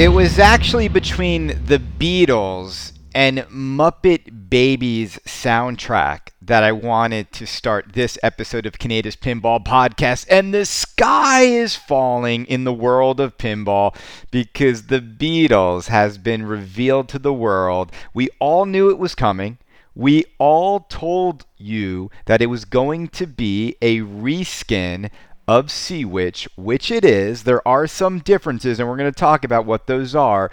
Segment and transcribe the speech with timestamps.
[0.00, 7.92] It was actually between the Beatles and Muppet Babies soundtrack that I wanted to start
[7.92, 10.24] this episode of Canada's Pinball Podcast.
[10.30, 13.94] And the sky is falling in the world of pinball
[14.30, 17.92] because the Beatles has been revealed to the world.
[18.14, 19.58] We all knew it was coming.
[19.94, 25.10] We all told you that it was going to be a reskin
[25.50, 27.42] of Sea Witch, which it is.
[27.42, 30.48] There are some differences, and we're going to talk about what those are.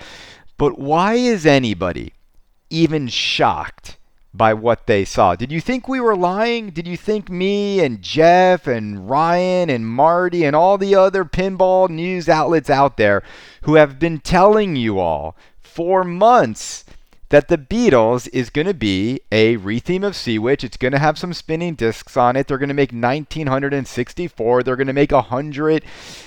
[0.57, 2.13] But why is anybody
[2.71, 3.97] even shocked
[4.33, 5.35] by what they saw?
[5.35, 6.71] Did you think we were lying?
[6.71, 11.89] Did you think me and Jeff and Ryan and Marty and all the other pinball
[11.91, 13.21] news outlets out there
[13.61, 16.85] who have been telling you all for months
[17.29, 20.63] that the Beatles is going to be a retheme of Sea Witch.
[20.63, 22.47] It's going to have some spinning discs on it.
[22.47, 24.63] They're going to make 1964.
[24.63, 25.83] They're going to make 100,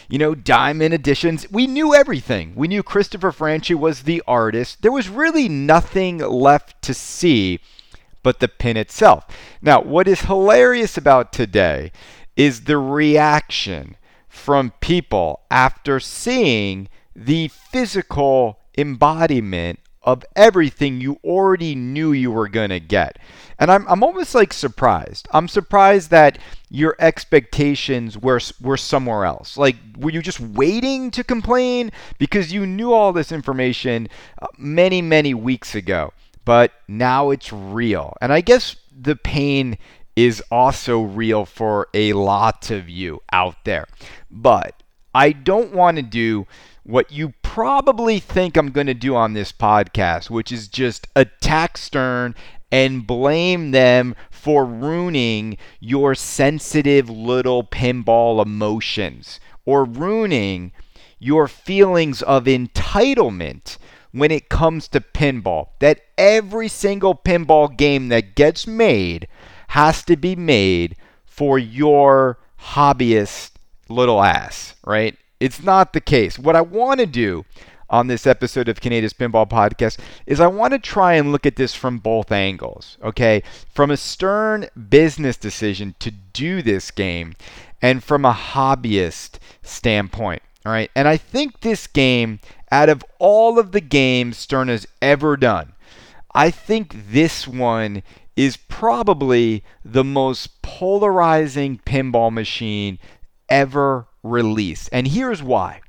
[0.09, 1.51] you know, diamond editions.
[1.51, 2.53] We knew everything.
[2.55, 4.83] We knew Christopher Franchi was the artist.
[4.83, 7.61] There was really nothing left to see
[8.23, 9.25] but the pin itself.
[9.63, 11.93] Now, what is hilarious about today
[12.37, 13.97] is the reaction
[14.29, 22.71] from people after seeing the physical embodiment of everything you already knew you were going
[22.71, 23.19] to get.
[23.59, 25.29] And I'm, I'm almost like surprised.
[25.33, 26.39] I'm surprised that
[26.71, 29.59] your expectations were, were somewhere else.
[29.59, 31.93] Like, were you just waiting to complain?
[32.19, 34.09] Because you knew all this information
[34.41, 36.15] uh, many, many weeks ago.
[36.47, 38.17] But now it's real.
[38.23, 39.77] And I guess the pain
[40.17, 43.87] is also real for a lot of you out there.
[44.31, 44.83] But
[45.15, 46.47] I don't want to do
[46.83, 51.77] what you probably think I'm going to do on this podcast, which is just attack
[51.77, 52.37] Stern
[52.71, 60.71] and blame them for ruining your sensitive little pinball emotions or ruining
[61.19, 63.79] your feelings of entitlement
[64.13, 65.71] when it comes to pinball.
[65.81, 69.27] That every single pinball game that gets made
[69.71, 70.95] has to be made
[71.27, 73.51] for your hobbyist
[73.89, 75.17] little ass, right?
[75.41, 76.39] It's not the case.
[76.39, 77.47] What I want to do
[77.89, 81.57] on this episode of Canada's Pinball Podcast is I want to try and look at
[81.57, 83.43] this from both angles, okay?
[83.75, 87.35] From a stern business decision to do this game
[87.83, 90.91] and from a hobbyist standpoint, all right?
[90.95, 92.41] And I think this game,
[92.71, 95.73] out of all of the games Stern has ever done,
[96.33, 98.03] I think this one
[98.37, 102.99] is probably the most polarizing pinball machine
[103.49, 104.89] ever released.
[104.93, 105.81] And here's why.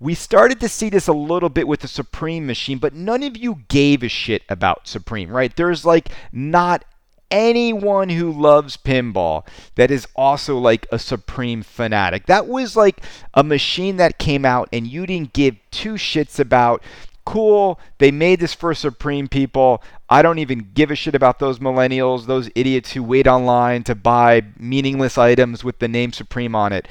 [0.00, 3.36] We started to see this a little bit with the Supreme machine, but none of
[3.36, 5.54] you gave a shit about Supreme, right?
[5.54, 6.84] There's like not
[7.30, 12.26] anyone who loves pinball that is also like a Supreme fanatic.
[12.26, 13.02] That was like
[13.34, 16.82] a machine that came out and you didn't give two shits about.
[17.24, 19.82] Cool, they made this for Supreme people.
[20.10, 23.94] I don't even give a shit about those millennials, those idiots who wait online to
[23.94, 26.86] buy meaningless items with the name Supreme on it.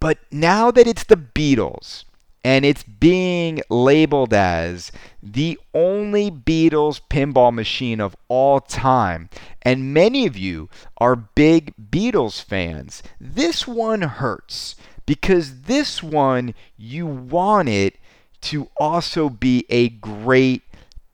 [0.00, 2.04] But now that it's the Beatles
[2.42, 4.90] and it's being labeled as
[5.22, 9.28] the only Beatles pinball machine of all time,
[9.60, 14.74] and many of you are big Beatles fans, this one hurts
[15.04, 17.96] because this one you want it
[18.40, 20.62] to also be a great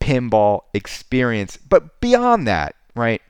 [0.01, 1.57] pinball experience.
[1.57, 3.21] But beyond that, right?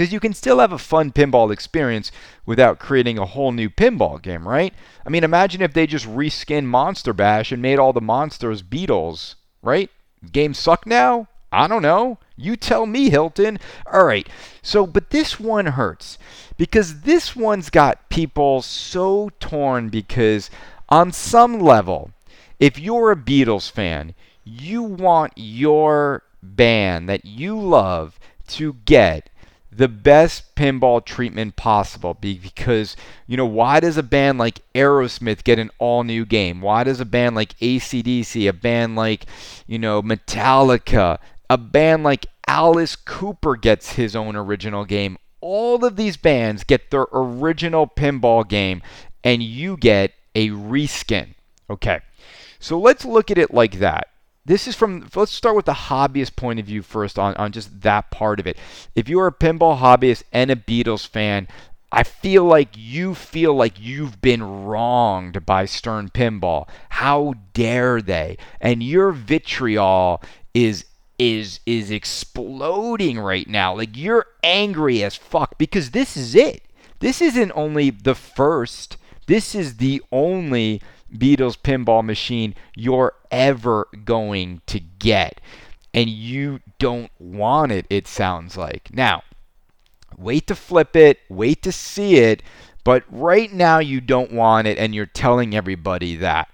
[0.00, 2.10] Because you can still have a fun pinball experience
[2.46, 4.72] without creating a whole new pinball game, right?
[5.04, 9.34] I mean, imagine if they just reskinned Monster Bash and made all the monsters Beatles,
[9.60, 9.90] right?
[10.32, 11.28] Games suck now?
[11.52, 12.16] I don't know.
[12.34, 13.58] You tell me, Hilton.
[13.92, 14.26] All right.
[14.62, 16.16] So, but this one hurts
[16.56, 20.48] because this one's got people so torn because
[20.88, 22.10] on some level,
[22.58, 29.28] if you're a Beatles fan, you want your band that you love to get
[29.72, 32.96] the best pinball treatment possible because
[33.26, 36.60] you know why does a band like Aerosmith get an all new game?
[36.60, 39.26] Why does a band like ACDC a band like
[39.66, 41.18] you know Metallica
[41.48, 45.16] a band like Alice Cooper gets his own original game?
[45.40, 48.82] All of these bands get their original pinball game
[49.22, 51.34] and you get a reskin.
[51.68, 52.00] Okay.
[52.58, 54.09] So let's look at it like that
[54.44, 57.82] this is from let's start with the hobbyist point of view first on, on just
[57.82, 58.56] that part of it.
[58.94, 61.46] If you're a pinball hobbyist and a beatles fan
[61.92, 66.68] i feel like you feel like you've been wronged by stern pinball.
[66.90, 68.36] How dare they?
[68.60, 70.22] And your vitriol
[70.54, 70.84] is
[71.18, 73.76] is is exploding right now.
[73.76, 76.62] Like you're angry as fuck because this is it.
[77.00, 78.96] This isn't only the first.
[79.26, 80.80] This is the only
[81.12, 85.40] Beatles pinball machine you're ever going to get.
[85.92, 88.90] And you don't want it, it sounds like.
[88.92, 89.22] Now,
[90.16, 92.42] wait to flip it, wait to see it,
[92.84, 96.48] but right now you don't want it and you're telling everybody that.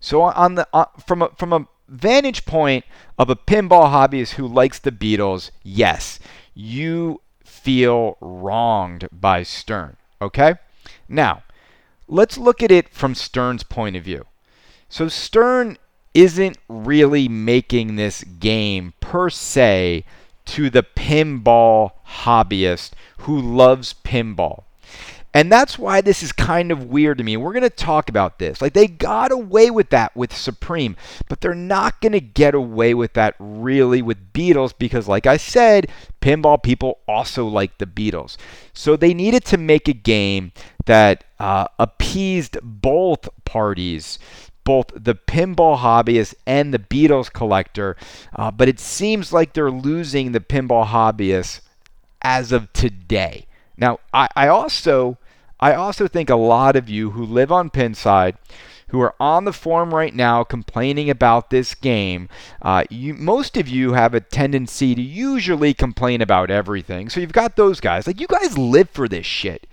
[0.00, 0.66] So on the
[1.06, 2.84] from a from a vantage point
[3.18, 6.18] of a pinball hobbyist who likes the Beatles, yes,
[6.54, 10.54] you feel wronged by Stern, okay?
[11.08, 11.42] Now,
[12.10, 14.26] let's look at it from Stern's point of view.
[14.88, 15.78] So Stern
[16.12, 20.04] isn't really making this game per se
[20.46, 21.92] to the pinball
[22.24, 24.64] hobbyist who loves pinball.
[25.32, 27.36] And that's why this is kind of weird to me.
[27.36, 28.60] We're going to talk about this.
[28.60, 30.96] Like, they got away with that with Supreme,
[31.28, 35.36] but they're not going to get away with that really with Beatles because, like I
[35.36, 35.88] said,
[36.20, 38.36] pinball people also like the Beatles.
[38.72, 40.50] So they needed to make a game
[40.86, 44.18] that uh, appeased both parties.
[44.62, 47.96] Both the pinball hobbyist and the Beatles collector,
[48.36, 51.60] uh, but it seems like they're losing the pinball hobbyist
[52.22, 53.46] as of today.
[53.78, 55.16] Now, I, I also
[55.60, 58.36] I also think a lot of you who live on Pinside,
[58.88, 62.28] who are on the forum right now complaining about this game,
[62.62, 67.08] uh, you, most of you have a tendency to usually complain about everything.
[67.08, 68.06] So you've got those guys.
[68.06, 69.66] Like, you guys live for this shit.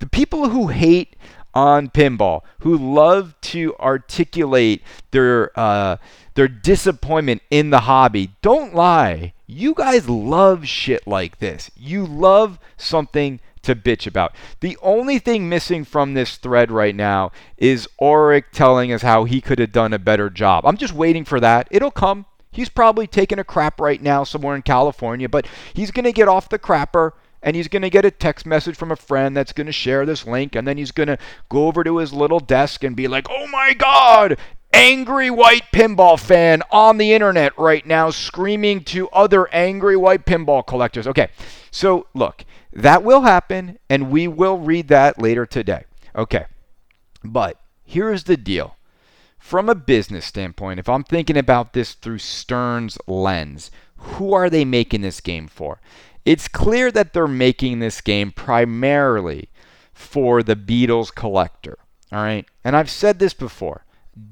[0.00, 1.16] The people who hate
[1.54, 5.96] on pinball, who love to articulate their uh,
[6.34, 9.32] their disappointment in the hobby, don't lie.
[9.46, 11.70] You guys love shit like this.
[11.76, 14.34] You love something to bitch about.
[14.60, 19.40] The only thing missing from this thread right now is Auric telling us how he
[19.40, 20.64] could have done a better job.
[20.66, 21.68] I'm just waiting for that.
[21.70, 22.26] It'll come.
[22.52, 26.28] He's probably taking a crap right now somewhere in California, but he's going to get
[26.28, 27.12] off the crapper
[27.42, 30.04] and he's going to get a text message from a friend that's going to share
[30.04, 31.18] this link and then he's going to
[31.48, 34.36] go over to his little desk and be like, "Oh my god,
[34.72, 40.66] angry white pinball fan on the internet right now screaming to other angry white pinball
[40.66, 41.28] collectors." Okay.
[41.70, 45.84] So, look, that will happen, and we will read that later today.
[46.14, 46.46] Okay.
[47.24, 48.76] But here's the deal.
[49.38, 54.64] From a business standpoint, if I'm thinking about this through Stern's lens, who are they
[54.64, 55.80] making this game for?
[56.24, 59.48] It's clear that they're making this game primarily
[59.92, 61.78] for the Beatles collector.
[62.12, 62.46] All right.
[62.64, 63.84] And I've said this before.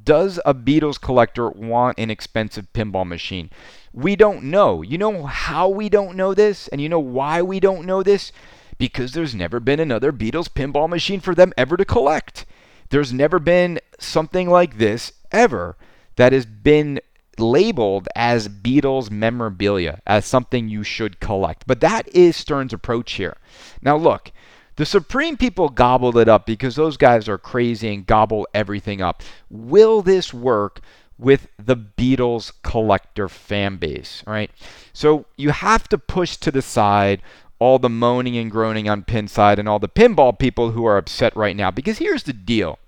[0.05, 3.51] Does a Beatles collector want an expensive pinball machine?
[3.93, 4.83] We don't know.
[4.83, 6.69] You know how we don't know this?
[6.69, 8.33] And you know why we don't know this?
[8.77, 12.45] Because there's never been another Beatles pinball machine for them ever to collect.
[12.91, 15.77] There's never been something like this ever
[16.17, 17.01] that has been
[17.39, 21.65] labeled as Beatles memorabilia, as something you should collect.
[21.67, 23.37] But that is Stern's approach here.
[23.81, 24.33] Now, look,
[24.79, 29.25] the Supreme people gobbled it up because those guys are crazy and gobble everything up.
[29.51, 30.81] Will this work
[31.19, 34.53] with the Beatles collector fan base, right?
[34.93, 37.23] So you have to push to the side
[37.59, 41.35] all the moaning and groaning on Pinside and all the pinball people who are upset
[41.37, 41.73] right now.
[41.73, 42.79] Because here's the deal.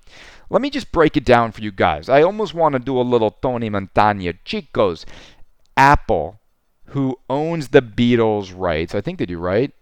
[0.49, 2.07] Let me just break it down for you guys.
[2.07, 4.31] I almost want to do a little Tony Montana.
[4.45, 5.03] Chicos,
[5.75, 6.39] Apple,
[6.85, 9.73] who owns the Beatles rights, I think they do, right?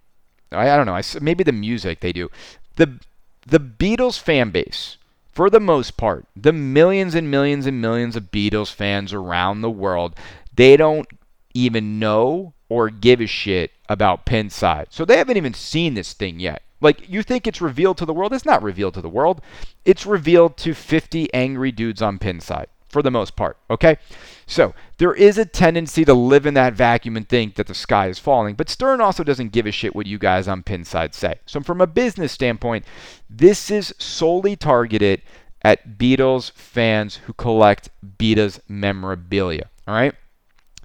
[0.52, 0.96] I, I don't know.
[0.96, 2.30] I, maybe the music they do.
[2.76, 3.00] The
[3.46, 4.98] the Beatles fan base
[5.32, 9.70] for the most part, the millions and millions and millions of Beatles fans around the
[9.70, 10.16] world,
[10.54, 11.08] they don't
[11.54, 14.88] even know or give a shit about Pinside.
[14.90, 16.62] So they haven't even seen this thing yet.
[16.82, 18.34] Like, you think it's revealed to the world?
[18.34, 19.42] It's not revealed to the world.
[19.86, 23.58] It's revealed to 50 angry dudes on Pinside for the most part.
[23.70, 23.98] Okay?
[24.46, 28.08] So there is a tendency to live in that vacuum and think that the sky
[28.10, 28.56] is falling.
[28.56, 31.40] But Stern also doesn't give a shit what you guys on Pinside say.
[31.46, 32.86] So from a business standpoint,
[33.30, 35.22] this is solely targeted
[35.62, 39.70] at Beatles fans who collect Beatles memorabilia.
[39.88, 40.14] All right?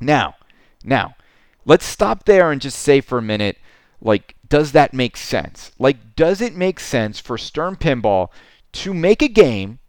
[0.00, 0.36] Now,
[0.84, 1.16] now,
[1.64, 3.58] let's stop there and just say for a minute,
[4.00, 5.72] like, does that make sense?
[5.76, 8.28] Like, does it make sense for Stern Pinball
[8.74, 9.80] to make a game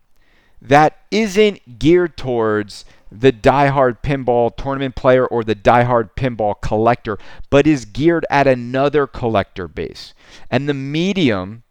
[0.60, 2.86] that isn't geared towards
[3.20, 7.18] the diehard pinball tournament player or the diehard pinball collector,
[7.50, 10.14] but is geared at another collector base.
[10.50, 11.64] And the medium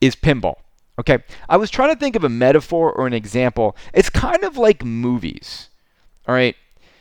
[0.00, 0.56] is pinball.
[0.98, 3.74] Okay, I was trying to think of a metaphor or an example.
[3.94, 5.70] It's kind of like movies.
[6.28, 6.56] All right,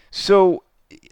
[0.10, 0.64] so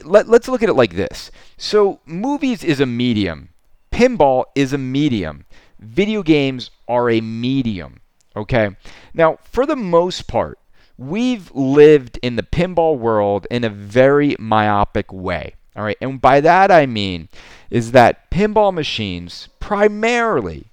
[0.04, 1.30] let, let's look at it like this.
[1.58, 3.50] So, movies is a medium,
[3.92, 5.46] pinball is a medium,
[5.80, 8.00] video games are a medium.
[8.36, 8.75] Okay,
[9.13, 10.58] now for the most part,
[10.98, 15.54] we've lived in the pinball world in a very myopic way.
[15.75, 17.30] All right, and by that I mean
[17.70, 20.72] is that pinball machines primarily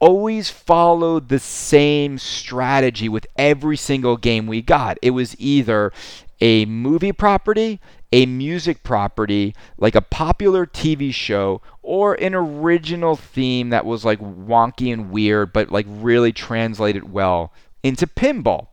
[0.00, 4.98] always followed the same strategy with every single game we got.
[5.02, 5.92] It was either
[6.40, 7.80] a movie property,
[8.10, 14.18] a music property, like a popular TV show, or an original theme that was like
[14.20, 18.68] wonky and weird, but like really translated well into pinball.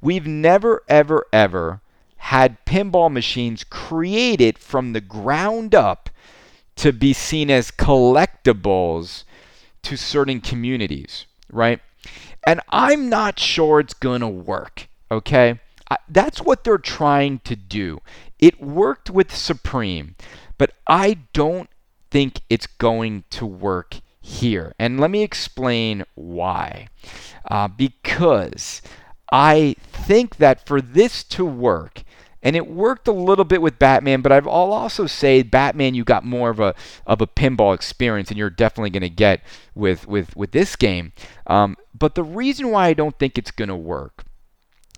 [0.00, 1.80] We've never, ever, ever
[2.16, 6.10] had pinball machines created from the ground up
[6.76, 9.24] to be seen as collectibles
[9.82, 11.80] to certain communities, right?
[12.46, 15.60] And I'm not sure it's going to work, okay?
[16.08, 18.00] that's what they're trying to do.
[18.38, 20.16] It worked with Supreme,
[20.58, 21.70] but I don't
[22.10, 24.74] think it's going to work here.
[24.78, 26.88] And let me explain why.
[27.50, 28.80] Uh, because
[29.30, 32.02] I think that for this to work,
[32.42, 36.24] and it worked a little bit with Batman, but I'll also say Batman you got
[36.24, 36.74] more of a
[37.06, 39.42] of a pinball experience, and you're definitely going to get
[39.74, 41.12] with with with this game.
[41.46, 44.24] Um, but the reason why I don't think it's going to work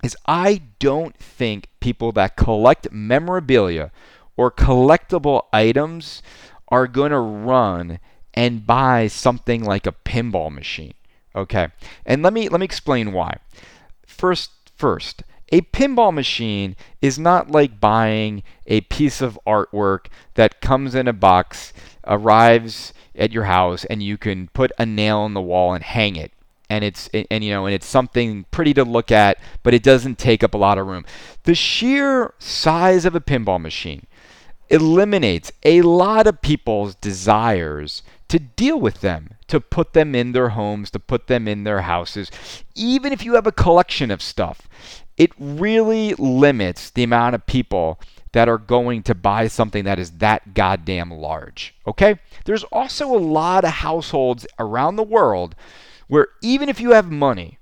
[0.04, 3.90] is I don't think people that collect memorabilia
[4.36, 6.22] or collectible items
[6.68, 7.98] are going to run
[8.36, 10.94] and buy something like a pinball machine.
[11.34, 11.68] Okay.
[12.04, 13.38] And let me let me explain why.
[14.06, 20.94] First first, a pinball machine is not like buying a piece of artwork that comes
[20.94, 21.72] in a box,
[22.06, 26.16] arrives at your house and you can put a nail in the wall and hang
[26.16, 26.32] it
[26.68, 30.18] and it's and you know and it's something pretty to look at but it doesn't
[30.18, 31.04] take up a lot of room
[31.44, 34.06] the sheer size of a pinball machine
[34.68, 40.50] eliminates a lot of people's desires to deal with them to put them in their
[40.50, 42.30] homes to put them in their houses.
[42.74, 44.68] Even if you have a collection of stuff
[45.16, 47.98] it really limits the amount of people
[48.32, 52.18] that are going to buy something that is that goddamn large okay?
[52.44, 55.54] There's also a lot of households around the world
[56.08, 57.58] where even if you have money,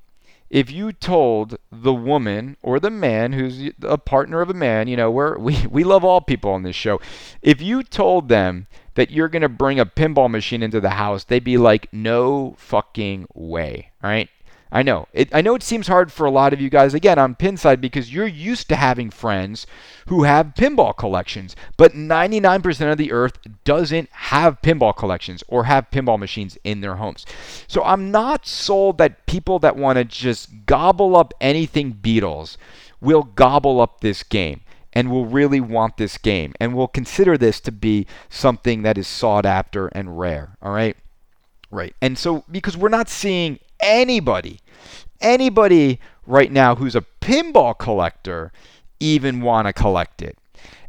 [0.50, 4.96] if you told the woman or the man who's a partner of a man, you
[4.96, 7.00] know, we're, we, we love all people on this show,
[7.42, 11.24] if you told them that you're going to bring a pinball machine into the house,
[11.24, 13.90] they'd be like, no fucking way.
[14.02, 14.28] All right.
[14.74, 15.06] I know.
[15.12, 17.80] It, I know it seems hard for a lot of you guys, again, on Pinside,
[17.80, 19.68] because you're used to having friends
[20.08, 21.54] who have pinball collections.
[21.76, 26.96] But 99% of the earth doesn't have pinball collections or have pinball machines in their
[26.96, 27.24] homes.
[27.68, 32.56] So I'm not sold that people that want to just gobble up anything Beatles
[33.00, 34.62] will gobble up this game
[34.92, 39.06] and will really want this game and will consider this to be something that is
[39.06, 40.56] sought after and rare.
[40.60, 40.96] All right?
[41.70, 41.94] Right.
[42.00, 44.60] And so, because we're not seeing anybody
[45.24, 48.52] anybody right now who's a pinball collector
[49.00, 50.38] even want to collect it.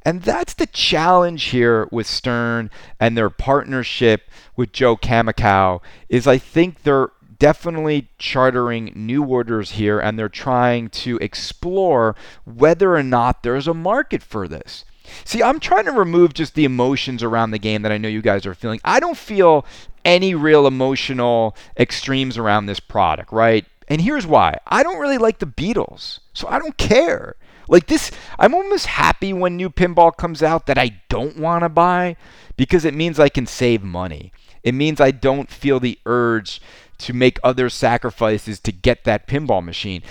[0.03, 6.37] And that's the challenge here with Stern and their partnership with Joe Cammacow is I
[6.37, 12.15] think they're definitely chartering new orders here and they're trying to explore
[12.45, 14.85] whether or not there's a market for this.
[15.23, 18.21] See, I'm trying to remove just the emotions around the game that I know you
[18.21, 18.79] guys are feeling.
[18.83, 19.65] I don't feel
[20.05, 23.65] any real emotional extremes around this product, right?
[23.87, 27.35] And here's why I don't really like the Beatles, so I don't care.
[27.67, 31.69] Like this, I'm almost happy when new pinball comes out that I don't want to
[31.69, 32.15] buy
[32.57, 34.31] because it means I can save money.
[34.63, 36.61] It means I don't feel the urge
[36.99, 40.03] to make other sacrifices to get that pinball machine.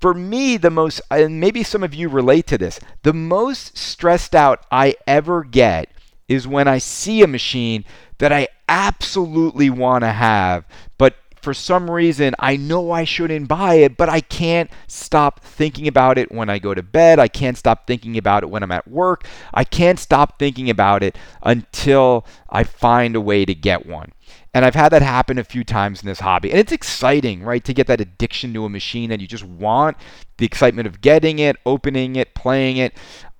[0.00, 4.34] For me, the most, and maybe some of you relate to this, the most stressed
[4.34, 5.90] out I ever get
[6.28, 7.84] is when I see a machine
[8.18, 10.64] that I absolutely want to have,
[10.98, 15.86] but for some reason, I know I shouldn't buy it, but I can't stop thinking
[15.88, 17.18] about it when I go to bed.
[17.18, 19.26] I can't stop thinking about it when I'm at work.
[19.54, 24.12] I can't stop thinking about it until I find a way to get one.
[24.52, 26.50] And I've had that happen a few times in this hobby.
[26.50, 27.64] And it's exciting, right?
[27.64, 29.96] To get that addiction to a machine that you just want,
[30.38, 32.94] the excitement of getting it, opening it, playing it.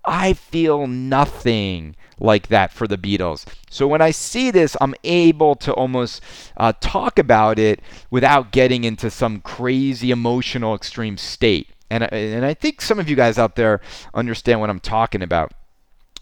[0.08, 3.44] I feel nothing like that for the Beatles.
[3.68, 6.22] So when I see this, I'm able to almost
[6.56, 11.68] uh, talk about it without getting into some crazy emotional extreme state.
[11.90, 13.82] And, and I think some of you guys out there
[14.14, 15.52] understand what I'm talking about.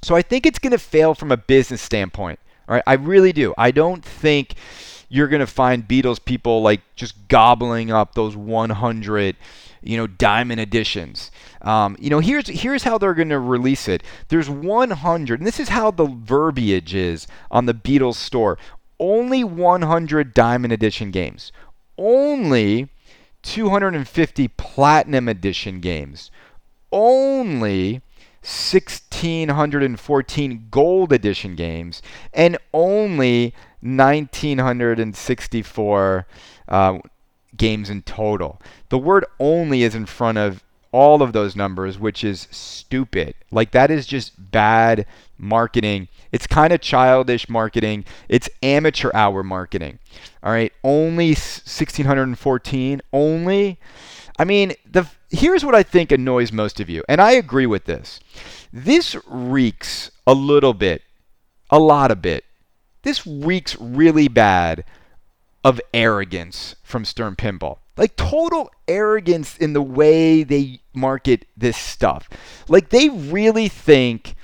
[0.03, 2.41] So I think it's going to fail from a business standpoint.
[2.69, 3.55] All right, I really do.
[3.57, 4.57] I don't think
[5.09, 9.37] you're going to find Beatles people like just gobbling up those 100
[9.83, 11.31] you know, diamond editions.
[11.63, 14.03] Um, you know, here's here's how they're going to release it.
[14.29, 18.59] There's 100, and this is how the verbiage is on the Beatles store.
[18.99, 21.53] Only 100 diamond edition games.
[21.99, 22.89] Only
[23.43, 26.31] 250 platinum edition games.
[26.91, 28.01] Only
[28.47, 32.01] 1614 gold edition games
[32.33, 36.27] and only 1964
[36.69, 36.99] uh,
[37.57, 38.61] games in total.
[38.89, 43.35] The word only is in front of all of those numbers, which is stupid.
[43.51, 45.07] Like, that is just bad
[45.39, 46.09] marketing.
[46.33, 48.05] It's kind of childish marketing.
[48.29, 49.99] It's amateur hour marketing.
[50.43, 50.73] All right.
[50.83, 53.03] Only 1614.
[53.13, 53.79] Only.
[54.39, 57.85] I mean, the here's what I think annoys most of you, and I agree with
[57.85, 58.21] this.
[58.73, 61.03] This reeks a little bit,
[61.71, 62.45] a lot of bit.
[63.03, 64.85] This reeks really bad
[65.67, 67.79] of arrogance from Stern Pinball.
[67.97, 72.29] Like total arrogance in the way they market this stuff.
[72.69, 74.37] Like they really think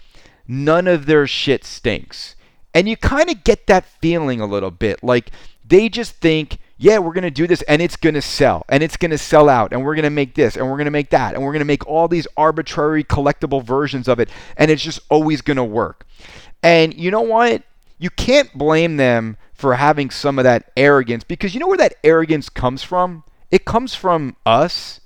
[0.48, 2.34] none of their shit stinks.
[2.74, 5.04] And you kind of get that feeling a little bit.
[5.04, 5.30] Like
[5.64, 8.82] they just think, yeah, we're going to do this and it's going to sell and
[8.82, 10.90] it's going to sell out and we're going to make this and we're going to
[10.90, 14.72] make that and we're going to make all these arbitrary collectible versions of it and
[14.72, 16.04] it's just always going to work.
[16.64, 17.62] And you know what?
[18.00, 21.94] You can't blame them for having some of that arrogance because you know where that
[22.02, 23.22] arrogance comes from?
[23.52, 24.98] It comes from us.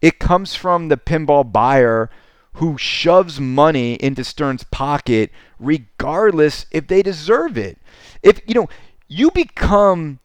[0.00, 2.10] It comes from the pinball buyer
[2.54, 7.76] who shoves money into Stern's pocket regardless if they deserve it.
[8.22, 8.68] If you know,
[9.08, 10.20] you become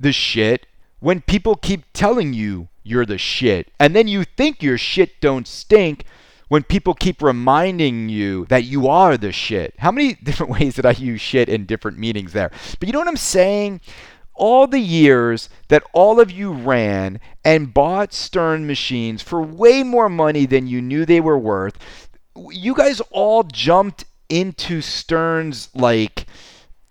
[0.00, 0.66] the shit
[1.00, 3.70] when people keep telling you you're the shit.
[3.78, 6.06] And then you think your shit don't stink
[6.50, 9.72] when people keep reminding you that you are the shit.
[9.78, 12.50] How many different ways did I use shit in different meetings there?
[12.78, 13.80] But you know what I'm saying?
[14.34, 20.08] All the years that all of you ran and bought Stern machines for way more
[20.08, 21.78] money than you knew they were worth,
[22.50, 26.26] you guys all jumped into Stern's like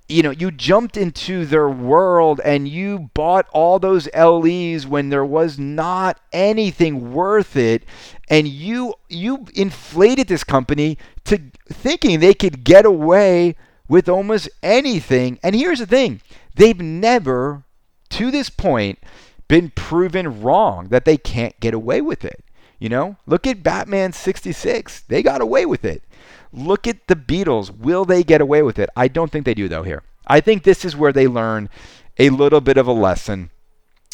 [0.10, 5.24] you know, you jumped into their world and you bought all those LEs when there
[5.24, 7.84] was not anything worth it
[8.28, 13.56] and you you inflated this company to thinking they could get away
[13.88, 15.40] with almost anything.
[15.44, 16.22] And here's the thing,
[16.56, 17.64] they've never
[18.10, 19.00] to this point
[19.48, 22.44] been proven wrong that they can't get away with it.
[22.80, 25.02] You know, look at Batman 66.
[25.02, 26.02] They got away with it.
[26.52, 27.76] Look at the Beatles.
[27.76, 28.90] Will they get away with it?
[28.96, 30.04] I don't think they do, though, here.
[30.28, 31.70] I think this is where they learn
[32.18, 33.50] a little bit of a lesson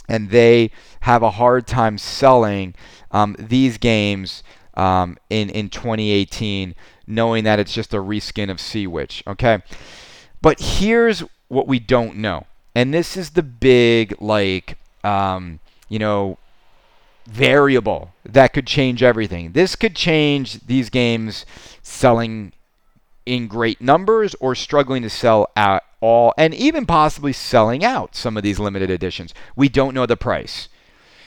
[0.07, 0.71] and they
[1.01, 2.75] have a hard time selling
[3.11, 4.43] um, these games
[4.75, 6.75] um, in, in 2018,
[7.07, 9.23] knowing that it's just a reskin of Sea Witch.
[9.25, 9.59] Okay.
[10.41, 12.45] But here's what we don't know.
[12.75, 16.37] And this is the big, like, um, you know,
[17.25, 19.53] variable that could change everything.
[19.53, 21.45] This could change these games
[21.81, 22.53] selling
[23.25, 28.37] in great numbers or struggling to sell at all and even possibly selling out some
[28.37, 29.33] of these limited editions.
[29.55, 30.69] We don't know the price.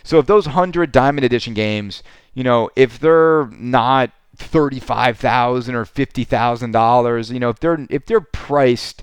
[0.05, 7.33] So if those 100 diamond edition games, you know, if they're not 35,000 or $50,000,
[7.33, 9.03] you know, if they're if they're priced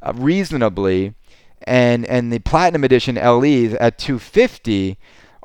[0.00, 1.14] uh, reasonably
[1.62, 4.96] and and the platinum edition LEs at 250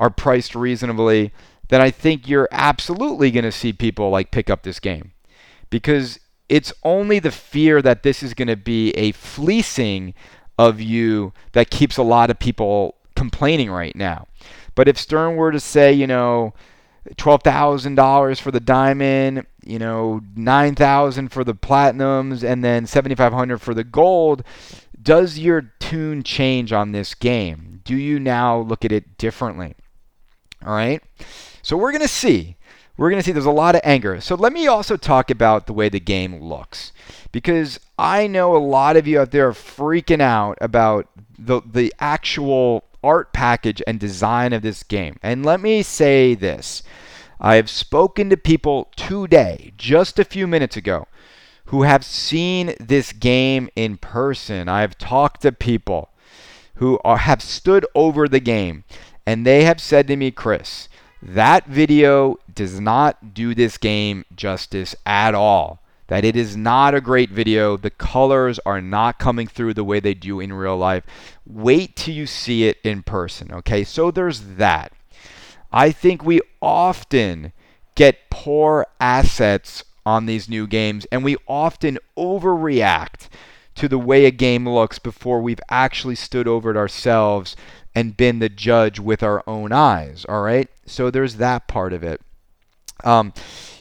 [0.02, 1.32] are priced reasonably,
[1.70, 5.12] then I think you're absolutely going to see people like pick up this game.
[5.70, 10.14] Because it's only the fear that this is going to be a fleecing
[10.58, 14.28] of you that keeps a lot of people complaining right now.
[14.74, 16.56] But if Stern were to say, you know,
[17.16, 23.84] $12,000 for the diamond, you know, 9,000 for the platinums and then 7,500 for the
[23.84, 24.44] gold,
[25.00, 27.82] does your tune change on this game?
[27.84, 29.76] Do you now look at it differently?
[30.65, 31.02] All right.
[31.62, 32.58] So we're going to see.
[32.97, 34.21] We're going to see there's a lot of anger.
[34.21, 36.91] So let me also talk about the way the game looks.
[37.32, 41.08] Because I know a lot of you out there are freaking out about
[41.39, 45.17] the, the actual art package and design of this game.
[45.24, 46.84] And let me say this
[47.39, 51.08] I have spoken to people today, just a few minutes ago,
[51.65, 54.69] who have seen this game in person.
[54.69, 56.10] I have talked to people
[56.76, 58.84] who are, have stood over the game
[59.32, 60.89] and they have said to me, Chris,
[61.22, 65.80] that video does not do this game justice at all.
[66.08, 67.78] That it is not a great video.
[67.78, 71.06] The colors are not coming through the way they do in real life.
[71.46, 73.86] Wait till you see it in person, okay?
[73.86, 74.91] So there's that.
[75.72, 77.54] I think we often
[77.96, 83.30] get poor assets on these new games and we often overreact
[83.76, 87.56] to the way a game looks before we've actually stood over it ourselves
[87.94, 90.26] and been the judge with our own eyes.
[90.28, 90.70] All right.
[90.86, 92.22] So there's that part of it.
[93.04, 93.34] Um,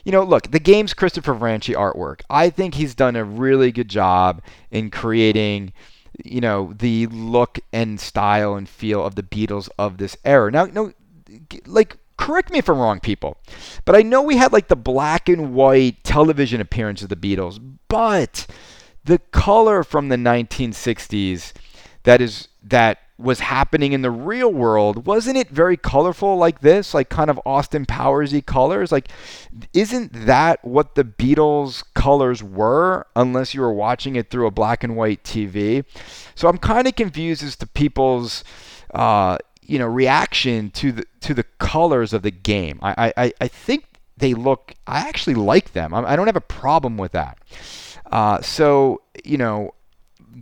[0.04, 2.22] you know, look, the game's Christopher Franchi artwork.
[2.30, 5.72] I think he's done a really good job in creating,
[6.24, 10.50] you know, the look and style and feel of the Beatles of this era.
[10.50, 10.92] Now, no,
[11.66, 13.36] like correct me if I'm wrong, people,
[13.84, 17.60] but I know we had like the black and white television appearance of the Beatles,
[17.88, 18.46] but
[19.04, 21.52] the color from the 1960s
[22.04, 26.94] that is that was happening in the real world wasn't it very colorful like this
[26.94, 28.90] like kind of austin powersy colors?
[28.90, 29.08] Like
[29.74, 34.82] isn't that what the beatles colors were unless you were watching it through a black
[34.82, 35.84] and white tv
[36.34, 38.44] so i'm kind of confused as to people's
[38.94, 39.38] uh,
[39.70, 42.80] you know reaction to the to the colors of the game.
[42.82, 43.84] I i, I think
[44.16, 45.94] they look i actually like them.
[45.94, 47.38] I, I don't have a problem with that.
[48.10, 49.74] Uh, so you know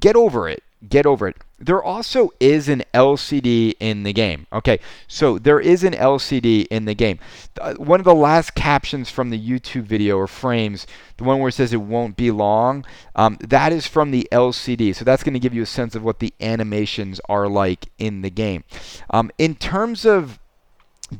[0.00, 0.62] get over it.
[0.88, 4.46] Get over it there also is an LCD in the game.
[4.52, 7.18] Okay, so there is an LCD in the game.
[7.60, 11.48] Uh, one of the last captions from the YouTube video or frames, the one where
[11.48, 12.84] it says it won't be long,
[13.16, 14.94] um, that is from the LCD.
[14.94, 18.22] So that's going to give you a sense of what the animations are like in
[18.22, 18.62] the game.
[19.10, 20.38] Um, in terms of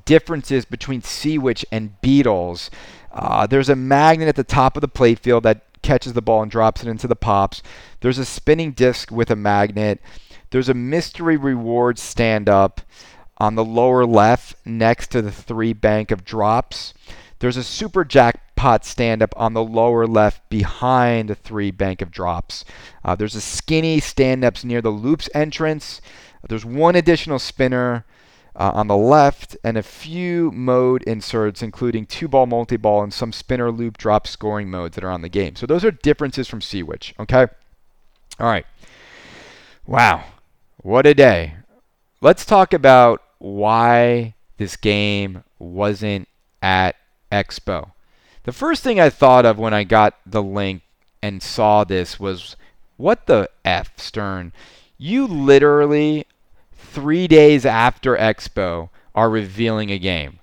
[0.05, 2.70] differences between Sea-Witch and Beatles,
[3.11, 6.51] uh, there's a magnet at the top of the playfield that catches the ball and
[6.51, 7.62] drops it into the pops.
[8.01, 10.01] There's a spinning disc with a magnet.
[10.51, 12.81] There's a mystery reward stand up
[13.39, 16.95] on the lower left next to the three bank of drops.
[17.39, 22.11] There's a super jackpot stand up on the lower left behind the three bank of
[22.11, 22.65] drops.
[23.05, 26.01] Uh, there's a skinny stand ups near the loops entrance.
[26.49, 28.05] There's one additional spinner
[28.57, 33.15] uh, on the left and a few mode inserts, including two ball multi ball and
[33.15, 35.55] some spinner loop drop scoring modes that are on the game.
[35.55, 37.15] So those are differences from Sea-Witch.
[37.21, 37.47] Okay.
[38.41, 38.67] All right.
[39.87, 40.25] Wow.
[40.83, 41.55] What a day.
[42.21, 46.29] Let's talk about why this game wasn't
[46.62, 46.95] at
[47.33, 47.91] Expo.
[48.45, 50.83] The first thing I thought of when I got the link
[51.21, 52.55] and saw this was
[52.97, 54.53] what the F, Stern?
[54.99, 56.27] You literally,
[56.73, 60.38] three days after Expo, are revealing a game.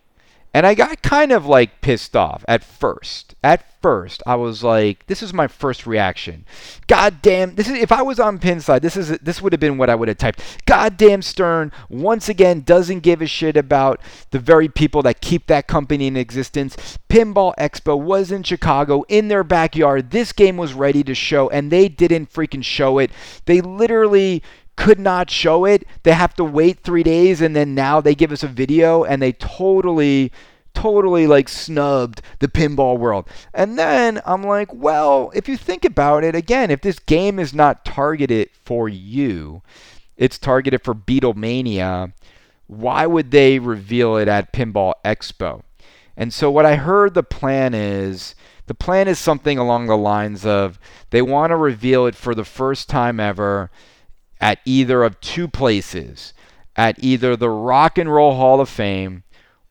[0.56, 3.36] And I got kind of like pissed off at first.
[3.44, 6.46] At first, I was like, this is my first reaction.
[6.88, 9.78] God damn, this is if I was on Pinside, this is this would have been
[9.78, 10.42] what I would have typed.
[10.66, 14.00] God damn Stern once again doesn't give a shit about
[14.32, 16.78] the very people that keep that company in existence.
[17.10, 20.12] Pinball Expo was in Chicago in their backyard.
[20.12, 23.12] This game was ready to show and they didn't freaking show it.
[23.44, 24.42] They literally
[24.76, 25.86] could not show it.
[26.04, 29.22] They have to wait three days, and then now they give us a video, and
[29.22, 30.32] they totally,
[30.74, 33.28] totally like snubbed the pinball world.
[33.54, 37.54] And then I'm like, well, if you think about it, again, if this game is
[37.54, 39.62] not targeted for you,
[40.18, 42.14] it's targeted for Beatlemania.
[42.68, 45.62] Why would they reveal it at Pinball Expo?
[46.18, 48.36] And so what I heard the plan is
[48.68, 50.80] the plan is something along the lines of
[51.12, 53.70] they want to reveal it for the first time ever
[54.40, 56.34] at either of two places
[56.76, 59.24] at either the Rock and Roll Hall of Fame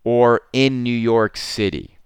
[0.04, 1.98] or in New York City.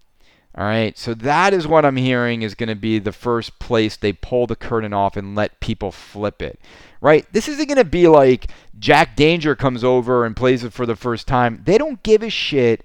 [0.57, 3.97] All right, so that is what I'm hearing is going to be the first place
[3.97, 6.59] they pull the curtain off and let people flip it.
[7.01, 7.33] Right?
[7.33, 10.97] This isn't going to be like Jack Danger comes over and plays it for the
[10.97, 11.63] first time.
[11.65, 12.85] They don't give a shit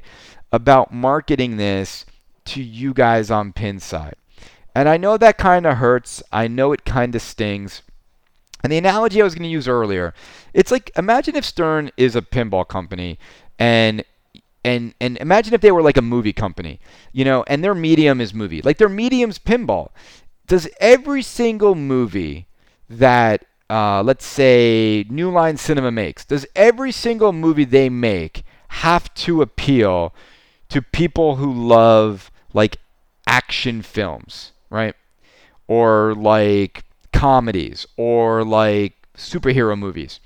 [0.52, 2.06] about marketing this
[2.46, 4.14] to you guys on Pinside.
[4.76, 6.22] And I know that kind of hurts.
[6.32, 7.82] I know it kind of stings.
[8.63, 10.13] And the analogy I was going to use earlier,
[10.54, 13.19] it's like imagine if Stern is a pinball company
[13.60, 14.04] and
[14.63, 16.80] and and imagine if they were like a movie company,
[17.12, 18.62] you know, and their medium is movie.
[18.62, 19.89] Like their medium's pinball.
[20.47, 22.47] Does every single movie
[22.89, 29.13] that uh, let's say New Line Cinema makes, does every single movie they make have
[29.15, 30.13] to appeal
[30.69, 32.78] to people who love like
[33.28, 34.95] action films, right?
[35.67, 40.19] Or like comedies or like superhero movies.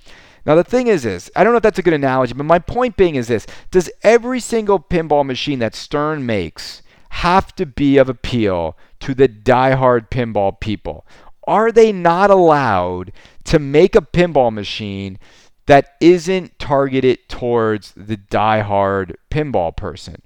[0.46, 2.60] Now the thing is this, I don't know if that's a good analogy, but my
[2.60, 7.98] point being is this, does every single pinball machine that Stern makes have to be
[7.98, 11.06] of appeal to the die-hard pinball people?
[11.46, 13.12] Are they not allowed
[13.46, 15.20] to make a pinball machine
[15.66, 20.22] that isn't targeted towards the die-hard pinball person?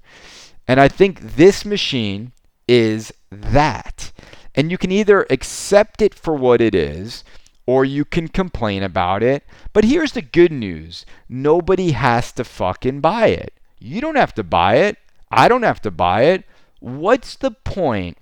[0.68, 2.32] And I think this machine
[2.68, 4.11] is that.
[4.54, 7.24] And you can either accept it for what it is
[7.66, 9.44] or you can complain about it.
[9.72, 13.54] But here's the good news nobody has to fucking buy it.
[13.78, 14.96] You don't have to buy it.
[15.30, 16.44] I don't have to buy it.
[16.80, 18.18] What's the point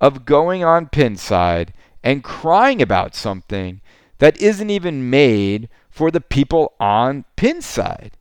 [0.00, 1.70] of going on Pinside
[2.02, 3.80] and crying about something
[4.18, 8.12] that isn't even made for the people on Pinside?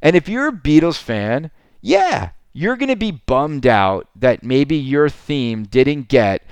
[0.00, 4.76] And if you're a Beatles fan, yeah, you're going to be bummed out that maybe
[4.76, 6.42] your theme didn't get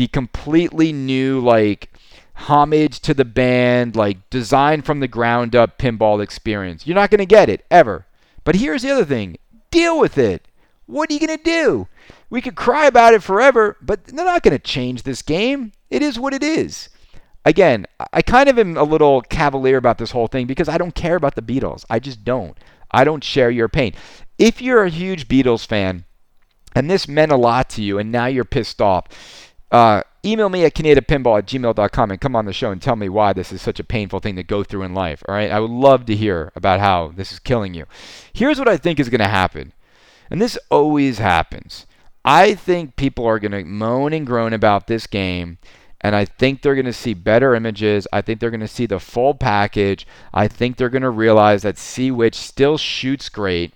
[0.00, 1.92] the completely new like
[2.34, 6.86] homage to the band, like design from the ground up pinball experience.
[6.86, 8.06] You're not going to get it ever.
[8.42, 9.36] But here's the other thing.
[9.70, 10.48] Deal with it.
[10.86, 11.86] What are you going to do?
[12.30, 15.72] We could cry about it forever, but they're not going to change this game.
[15.90, 16.88] It is what it is.
[17.44, 20.94] Again, I kind of am a little cavalier about this whole thing because I don't
[20.94, 21.84] care about the Beatles.
[21.90, 22.56] I just don't.
[22.90, 23.92] I don't share your pain.
[24.38, 26.06] If you're a huge Beatles fan
[26.74, 29.06] and this meant a lot to you and now you're pissed off,
[29.70, 33.08] uh, email me at canadapinball at gmail.com and come on the show and tell me
[33.08, 35.22] why this is such a painful thing to go through in life.
[35.28, 35.50] All right.
[35.50, 37.86] I would love to hear about how this is killing you.
[38.32, 39.72] Here's what I think is going to happen.
[40.30, 41.86] And this always happens.
[42.24, 45.58] I think people are going to moan and groan about this game.
[46.02, 48.06] And I think they're going to see better images.
[48.12, 50.06] I think they're going to see the full package.
[50.32, 53.74] I think they're going to realize that Sea-Witch still shoots great.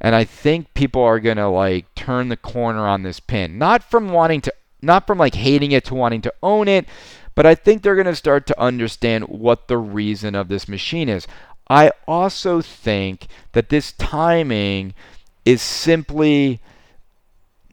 [0.00, 3.58] And I think people are going to like turn the corner on this pin.
[3.58, 6.86] Not from wanting to not from like hating it to wanting to own it,
[7.34, 11.08] but I think they're going to start to understand what the reason of this machine
[11.08, 11.26] is.
[11.68, 14.94] I also think that this timing
[15.44, 16.60] is simply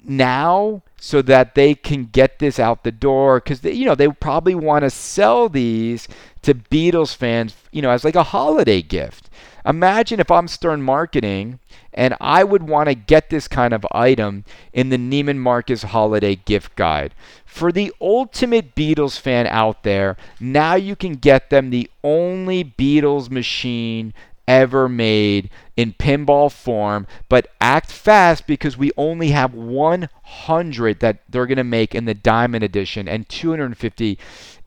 [0.04, 4.56] now so that they can get this out the door because you know they probably
[4.56, 6.08] want to sell these
[6.41, 9.30] to Beatles fans, you know, as like a holiday gift.
[9.65, 11.60] Imagine if I'm Stern Marketing
[11.93, 16.36] and I would want to get this kind of item in the Neiman Marcus Holiday
[16.36, 17.13] Gift Guide.
[17.45, 23.30] For the ultimate Beatles fan out there, now you can get them the only Beatles
[23.30, 24.13] machine
[24.47, 31.45] ever made in pinball form, but act fast because we only have 100 that they're
[31.45, 34.17] going to make in the diamond edition and 250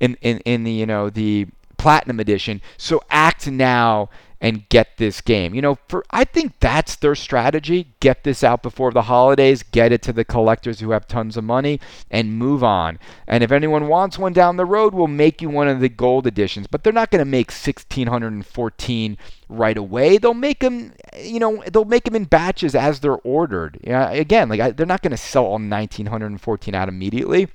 [0.01, 2.63] in, in, in the you know the platinum edition.
[2.79, 4.09] So act now
[4.45, 5.55] and get this game.
[5.55, 7.95] You know, for I think that's their strategy.
[8.01, 11.45] Get this out before the holidays, get it to the collectors who have tons of
[11.45, 11.81] money
[12.11, 12.99] and move on.
[13.27, 16.27] And if anyone wants one down the road, we'll make you one of the gold
[16.27, 19.17] editions, but they're not going to make 1614
[19.49, 20.19] right away.
[20.19, 23.81] They'll make them, you know, they'll make them in batches as they're ordered.
[23.83, 27.49] Yeah, again, like I, they're not going to sell all 1914 out immediately.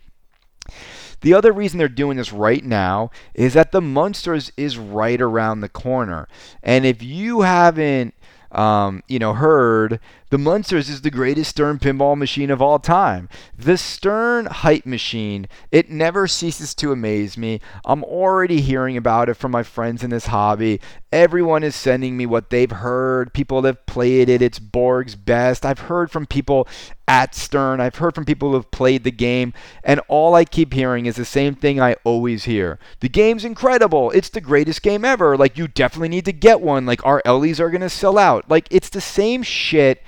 [1.21, 5.61] The other reason they're doing this right now is that the Munsters is right around
[5.61, 6.27] the corner.
[6.63, 8.13] And if you haven't
[8.51, 9.99] um, you know, heard
[10.31, 13.29] the Munsters is the greatest Stern pinball machine of all time.
[13.57, 17.61] The Stern hype machine, it never ceases to amaze me.
[17.85, 20.81] I'm already hearing about it from my friends in this hobby.
[21.11, 23.33] Everyone is sending me what they've heard.
[23.33, 24.41] People have played it.
[24.41, 25.65] It's Borg's best.
[25.65, 26.67] I've heard from people
[27.09, 27.81] at Stern.
[27.81, 29.51] I've heard from people who have played the game.
[29.83, 32.79] And all I keep hearing is the same thing I always hear.
[32.99, 34.11] The game's incredible.
[34.11, 35.35] It's the greatest game ever.
[35.35, 36.85] Like, you definitely need to get one.
[36.85, 38.49] Like, our LE's are going to sell out.
[38.49, 40.03] Like, it's the same shit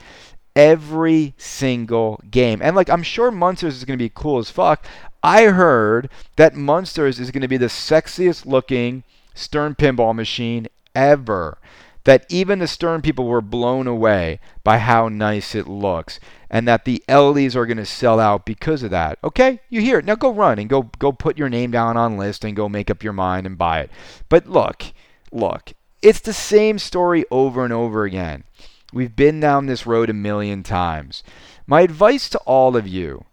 [0.56, 2.62] every single game.
[2.62, 4.86] And like I'm sure Munsters is going to be cool as fuck.
[5.24, 11.58] I heard that Munsters is going to be the sexiest looking Stern pinball machine ever.
[12.06, 16.86] That even the Stern people were blown away by how nice it looks, and that
[16.86, 19.20] the LEs are going to sell out because of that.
[19.24, 20.06] Okay, you hear it.
[20.06, 22.90] Now go run and go go put your name down on list and go make
[22.90, 23.92] up your mind and buy it.
[24.30, 24.84] But look,
[25.32, 28.44] look, it's the same story over and over again.
[28.92, 31.24] We've been down this road a million times.
[31.66, 33.26] My advice to all of you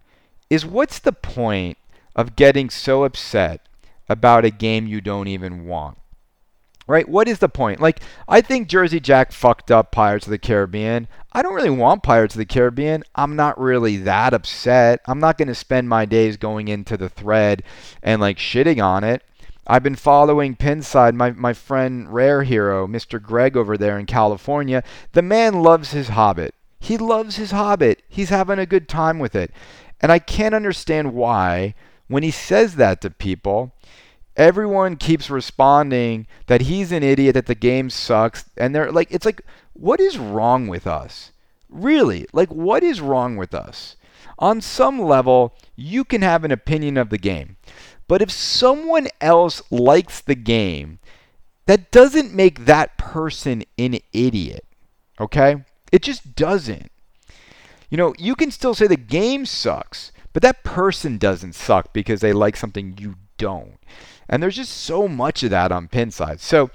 [0.51, 1.79] is what's the point
[2.15, 3.67] of getting so upset
[4.09, 5.99] about a game you don't even want?
[6.89, 7.09] Right?
[7.09, 7.81] What is the point?
[7.81, 11.07] Like, I think Jersey Jack fucked up Pirates of the Caribbean.
[11.33, 13.05] I don't really want Pirates of the Caribbean.
[13.15, 15.01] I'm not really that upset.
[15.07, 17.63] I'm not going to spend my days going into the thread
[18.03, 19.23] and like shitting on it.
[19.67, 23.23] I've been following Pinside, my, my friend Rare Hero, Mr.
[23.23, 24.83] Greg over there in California.
[25.13, 26.55] The man loves his Hobbit.
[26.81, 28.03] He loves his Hobbit.
[28.09, 29.53] He's having a good time with it.
[30.01, 31.75] And I can't understand why,
[32.07, 33.75] when he says that to people,
[34.39, 38.45] everyone keeps responding that he's an idiot, that the game sucks.
[38.57, 39.43] And they're like, it's like,
[39.75, 41.33] what is wrong with us?
[41.69, 42.27] Really?
[42.33, 43.97] Like, what is wrong with us?
[44.39, 47.57] On some level, you can have an opinion of the game.
[48.07, 51.01] But if someone else likes the game,
[51.67, 54.65] that doesn't make that person an idiot.
[55.21, 55.65] Okay?
[55.93, 56.91] It just doesn't.
[57.91, 62.21] You know, you can still say the game sucks, but that person doesn't suck because
[62.21, 63.79] they like something you don't.
[64.29, 66.41] And there's just so much of that on Pinside.
[66.41, 66.71] So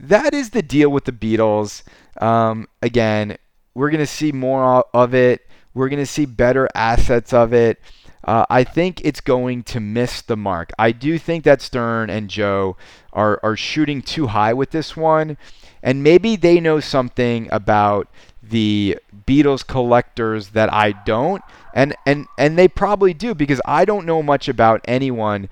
[0.00, 1.82] that is the deal with the Beatles.
[2.20, 3.36] Um, again,
[3.74, 5.46] we're going to see more of it.
[5.74, 7.80] We're going to see better assets of it.
[8.24, 10.72] Uh, I think it's going to miss the mark.
[10.78, 12.76] I do think that Stern and Joe
[13.12, 15.38] are, are shooting too high with this one.
[15.82, 18.08] And maybe they know something about
[18.42, 21.42] the Beatles collectors that I don't.
[21.72, 25.48] And, and, and they probably do because I don't know much about anyone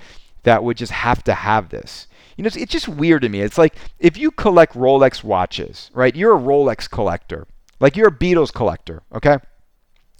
[0.46, 2.06] that would just have to have this.
[2.36, 3.40] You know, it's, it's just weird to me.
[3.40, 6.14] It's like if you collect Rolex watches, right?
[6.14, 7.48] You're a Rolex collector
[7.80, 9.38] Like you're a Beatles collector, okay?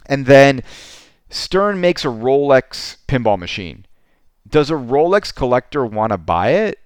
[0.07, 0.65] And then
[1.31, 3.87] Stern makes a Rolex pinball machine.
[4.49, 6.81] Does a Rolex collector want to buy it?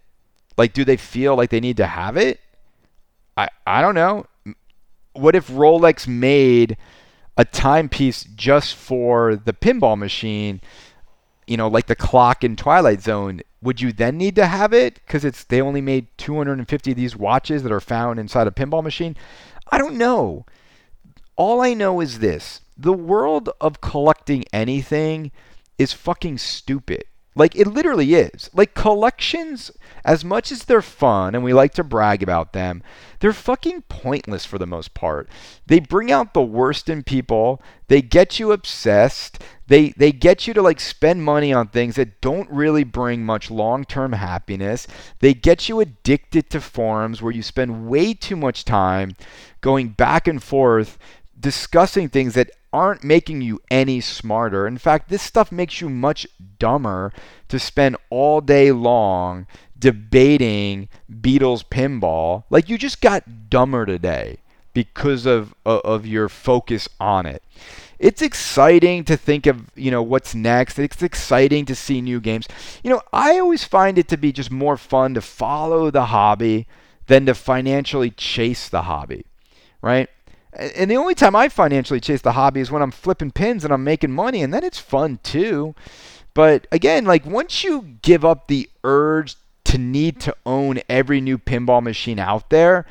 [0.58, 2.40] Like, do they feel like they need to have it?
[3.38, 4.26] I, I don't know.
[5.14, 6.76] What if Rolex made
[7.38, 10.60] a timepiece just for the pinball machine,
[11.50, 13.40] you know, like the clock in Twilight Zone?
[13.60, 17.16] Would you then need to have it because it's they only made 250 of these
[17.16, 19.16] watches that are found inside a pinball machine?
[19.72, 20.46] I don't know.
[21.34, 25.32] All I know is this the world of collecting anything
[25.76, 27.02] is fucking stupid.
[27.34, 28.50] Like it literally is.
[28.52, 29.70] Like collections,
[30.04, 32.82] as much as they're fun and we like to brag about them,
[33.20, 35.28] they're fucking pointless for the most part.
[35.66, 37.62] They bring out the worst in people.
[37.86, 39.42] They get you obsessed.
[39.68, 43.50] They they get you to like spend money on things that don't really bring much
[43.50, 44.88] long-term happiness.
[45.20, 49.14] They get you addicted to forums where you spend way too much time
[49.60, 50.98] going back and forth
[51.38, 54.66] discussing things that aren't making you any smarter.
[54.66, 56.26] In fact, this stuff makes you much
[56.58, 57.12] dumber
[57.48, 59.46] to spend all day long
[59.78, 62.44] debating Beatles pinball.
[62.50, 64.38] Like you just got dumber today
[64.72, 67.42] because of of your focus on it.
[67.98, 70.78] It's exciting to think of, you know, what's next.
[70.78, 72.48] It's exciting to see new games.
[72.82, 76.66] You know, I always find it to be just more fun to follow the hobby
[77.08, 79.26] than to financially chase the hobby,
[79.82, 80.08] right?
[80.52, 83.72] And the only time I financially chase the hobby is when I'm flipping pins and
[83.72, 85.74] I'm making money, and then it's fun too.
[86.34, 91.38] But again, like once you give up the urge to need to own every new
[91.38, 92.86] pinball machine out there,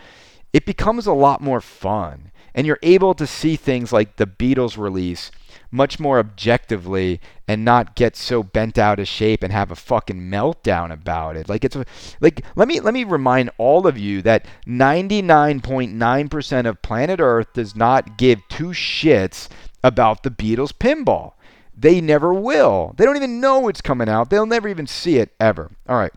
[0.53, 2.31] it becomes a lot more fun.
[2.55, 5.31] And you're able to see things like the Beatles release
[5.71, 10.21] much more objectively and not get so bent out of shape and have a fucking
[10.21, 11.49] meltdown about it.
[11.49, 11.77] Like it's
[12.19, 17.75] like let me let me remind all of you that 99.9% of planet Earth does
[17.75, 19.47] not give two shits
[19.83, 21.33] about the Beatles pinball.
[21.75, 22.93] They never will.
[22.97, 24.29] They don't even know it's coming out.
[24.29, 25.71] They'll never even see it ever.
[25.87, 26.11] All right.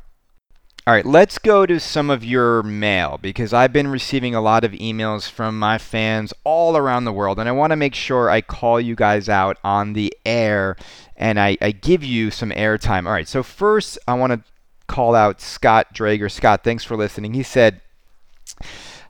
[0.84, 4.64] All right, let's go to some of your mail because I've been receiving a lot
[4.64, 8.28] of emails from my fans all around the world, and I want to make sure
[8.28, 10.76] I call you guys out on the air
[11.16, 13.06] and I, I give you some airtime.
[13.06, 14.42] All right, so first I want to
[14.88, 16.28] call out Scott Drager.
[16.28, 17.34] Scott, thanks for listening.
[17.34, 17.80] He said,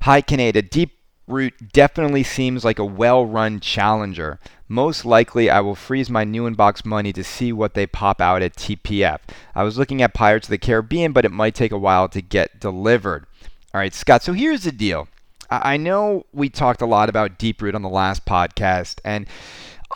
[0.03, 0.69] Hi, Kaneda.
[0.69, 4.39] Deep Root definitely seems like a well run challenger.
[4.69, 8.43] Most likely, I will freeze my new inbox money to see what they pop out
[8.43, 9.21] at TPF.
[9.55, 12.23] I was looking at Pirates of the Caribbean, but it might take a while to
[12.23, 13.27] get delivered.
[13.75, 15.09] All right, Scott, so here's the deal.
[15.51, 19.27] I know we talked a lot about Deeproot on the last podcast, and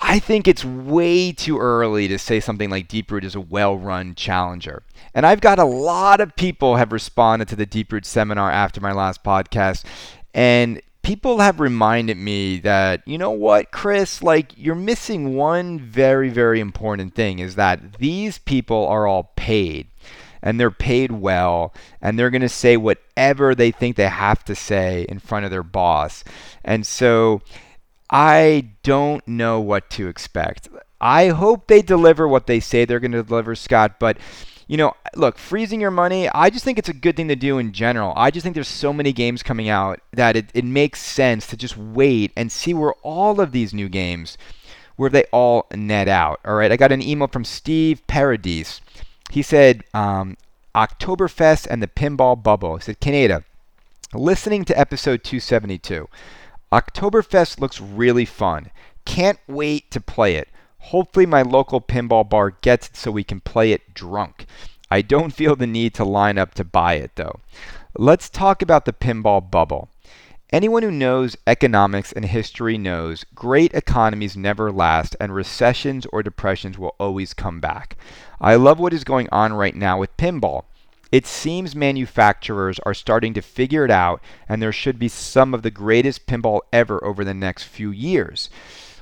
[0.03, 4.15] I think it's way too early to say something like Deeproot is a well run
[4.15, 4.83] challenger.
[5.15, 8.93] And I've got a lot of people have responded to the Deeproot seminar after my
[8.93, 9.85] last podcast.
[10.35, 16.29] And people have reminded me that, you know what, Chris, like you're missing one very,
[16.29, 19.87] very important thing is that these people are all paid
[20.43, 24.57] and they're paid well and they're going to say whatever they think they have to
[24.57, 26.25] say in front of their boss.
[26.65, 27.41] And so
[28.11, 30.69] I don't know what to expect.
[31.01, 34.19] I hope they deliver what they say they're going to deliver, Scott, but
[34.67, 37.59] you know, look, freezing your money, I just think it's a good thing to do
[37.59, 38.13] in general.
[38.17, 41.57] I just think there's so many games coming out that it, it makes sense to
[41.57, 44.37] just wait and see where all of these new games,
[44.97, 46.41] where they all net out.
[46.45, 48.81] All right, I got an email from Steve Paradis.
[49.31, 50.37] He said, um,
[50.75, 52.77] Oktoberfest and the pinball bubble.
[52.77, 53.45] He said, Kaneda,
[54.13, 56.09] listening to episode 272.
[56.73, 58.71] Oktoberfest looks really fun.
[59.05, 60.49] Can't wait to play it.
[60.91, 64.47] Hopefully, my local pinball bar gets it so we can play it drunk.
[64.89, 67.41] I don't feel the need to line up to buy it though.
[67.97, 69.89] Let's talk about the pinball bubble.
[70.53, 76.79] Anyone who knows economics and history knows great economies never last and recessions or depressions
[76.79, 77.97] will always come back.
[78.41, 80.67] I love what is going on right now with pinball.
[81.11, 85.63] It seems manufacturers are starting to figure it out, and there should be some of
[85.63, 88.51] the greatest pinball ever over the next few years.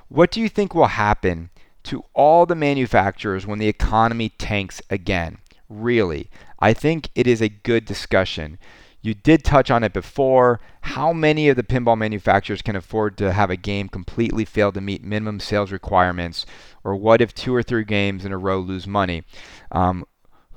[0.09, 1.51] What do you think will happen
[1.85, 5.39] to all the manufacturers when the economy tanks again.
[5.68, 8.59] Really, I think it is a good discussion.
[9.05, 10.61] You did touch on it before.
[10.80, 14.80] How many of the pinball manufacturers can afford to have a game completely fail to
[14.80, 16.47] meet minimum sales requirements?
[16.82, 19.24] Or what if two or three games in a row lose money?
[19.70, 20.07] Um,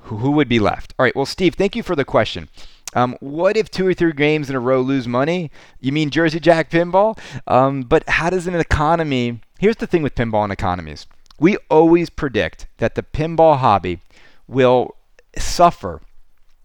[0.04, 0.94] who would be left?
[0.98, 2.48] All right, well, Steve, thank you for the question.
[2.94, 5.52] Um, what if two or three games in a row lose money?
[5.82, 7.20] You mean Jersey Jack pinball?
[7.48, 9.42] Um, but how does an economy?
[9.60, 11.06] Here's the thing with pinball and economies
[11.40, 14.00] we always predict that the pinball hobby
[14.48, 14.96] will
[15.38, 16.02] suffer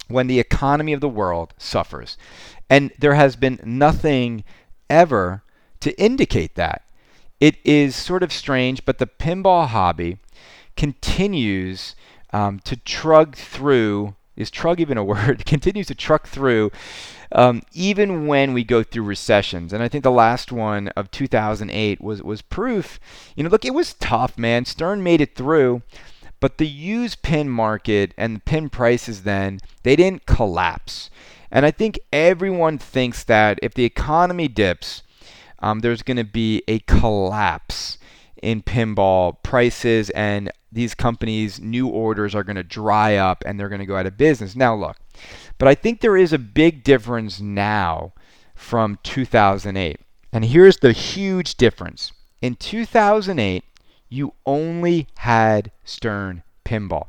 [0.09, 2.17] when the economy of the world suffers.
[2.71, 4.45] And there has been nothing
[4.89, 5.43] ever
[5.81, 6.83] to indicate that.
[7.41, 10.19] It is sort of strange, but the pinball hobby
[10.77, 11.95] continues
[12.33, 14.15] um, to trug through.
[14.37, 15.45] Is trug even a word?
[15.47, 16.71] continues to truck through
[17.35, 19.73] um, even when we go through recessions.
[19.73, 23.01] And I think the last one of 2008 was was proof.
[23.35, 24.65] You know, look, it was tough, man.
[24.65, 25.83] Stern made it through,
[26.41, 31.11] but the used pin market and the pin prices then they didn't collapse.
[31.51, 35.03] And I think everyone thinks that if the economy dips,
[35.59, 37.99] um, there's going to be a collapse
[38.43, 43.69] in pinball prices and these companies' new orders are going to dry up and they're
[43.69, 44.57] going to go out of business.
[44.57, 44.97] Now, look,
[45.59, 48.13] but I think there is a big difference now
[48.55, 50.01] from 2008.
[50.33, 52.13] And here's the huge difference.
[52.41, 53.65] In 2008,
[54.09, 57.09] you only had Stern Pinball.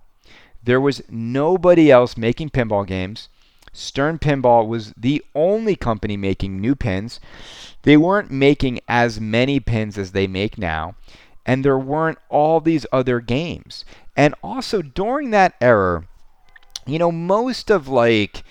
[0.63, 3.27] There was nobody else making pinball games.
[3.73, 7.19] Stern Pinball was the only company making new pins.
[7.83, 10.95] They weren't making as many pins as they make now,
[11.45, 13.85] and there weren't all these other games.
[14.15, 16.05] And also during that era,
[16.85, 18.43] you know, most of like,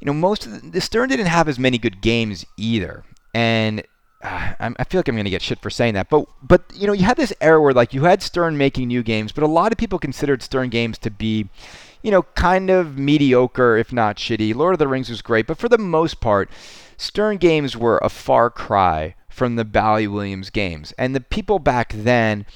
[0.00, 3.04] you know, most of the, Stern didn't have as many good games either,
[3.34, 3.82] and
[4.22, 6.86] uh, I feel like I'm going to get shit for saying that, but but you
[6.86, 9.48] know, you had this era where like you had Stern making new games, but a
[9.48, 11.48] lot of people considered Stern games to be,
[12.02, 14.54] you know, kind of mediocre, if not shitty.
[14.54, 16.48] Lord of the Rings was great, but for the most part,
[16.96, 21.92] Stern games were a far cry from the Bally Williams games, and the people back
[21.92, 22.46] then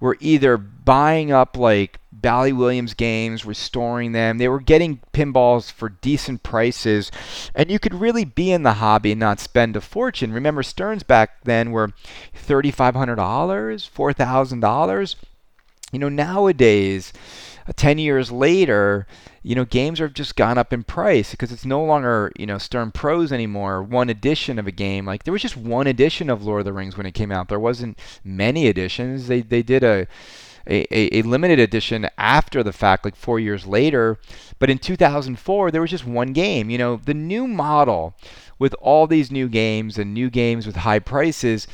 [0.00, 4.38] were either buying up like Bally Williams games, restoring them.
[4.38, 7.10] They were getting pinballs for decent prices,
[7.54, 10.32] and you could really be in the hobby and not spend a fortune.
[10.32, 11.88] Remember, Sterns back then were
[12.34, 15.14] $3,500, $4,000.
[15.92, 17.12] You know, nowadays,
[17.76, 19.06] 10 years later,
[19.42, 22.58] you know, games have just gone up in price because it's no longer, you know,
[22.58, 25.06] Stern Pros anymore, one edition of a game.
[25.06, 27.48] Like there was just one edition of Lord of the Rings when it came out.
[27.48, 29.28] There wasn't many editions.
[29.28, 30.06] They they did a
[30.66, 34.18] a, a, limited edition after the fact, like four years later.
[34.58, 36.70] But in 2004, there was just one game.
[36.70, 38.14] You know, the new model
[38.58, 41.66] with all these new games and new games with high prices,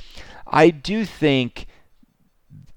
[0.46, 1.66] I do think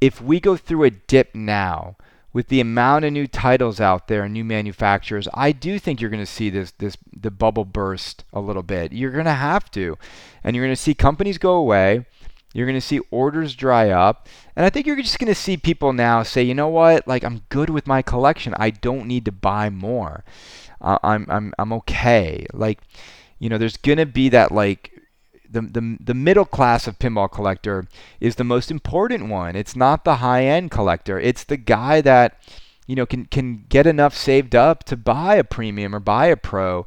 [0.02, 1.96] if we go through a dip now,
[2.32, 6.10] with the amount of new titles out there and new manufacturers, I do think you're
[6.10, 8.94] going to see this this the bubble burst a little bit.
[8.94, 9.98] You're going to have to,
[10.44, 12.06] and you're going to see companies go away.
[12.54, 14.28] You're going to see orders dry up.
[14.56, 17.08] And I think you're just going to see people now say, you know what?
[17.08, 18.56] Like, I'm good with my collection.
[18.58, 20.24] I don't need to buy more.
[20.82, 22.48] Uh, I'm, I'm, I'm okay.
[22.52, 22.80] Like,
[23.38, 24.99] you know, there's going to be that, like,
[25.50, 27.88] the, the, the middle class of pinball collector
[28.20, 29.56] is the most important one.
[29.56, 31.20] It's not the high end collector.
[31.20, 32.40] It's the guy that,
[32.88, 36.38] you know, can, can get enough saved up to buy a premium or buy a
[36.38, 36.86] pro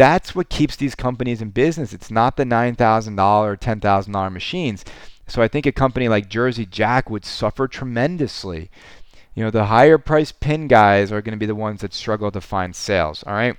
[0.00, 1.92] that's what keeps these companies in business.
[1.92, 4.82] It's not the $9,000, $10,000 machines.
[5.26, 8.70] So I think a company like Jersey Jack would suffer tremendously.
[9.34, 12.30] You know, the higher price pin guys are going to be the ones that struggle
[12.30, 13.56] to find sales, all right?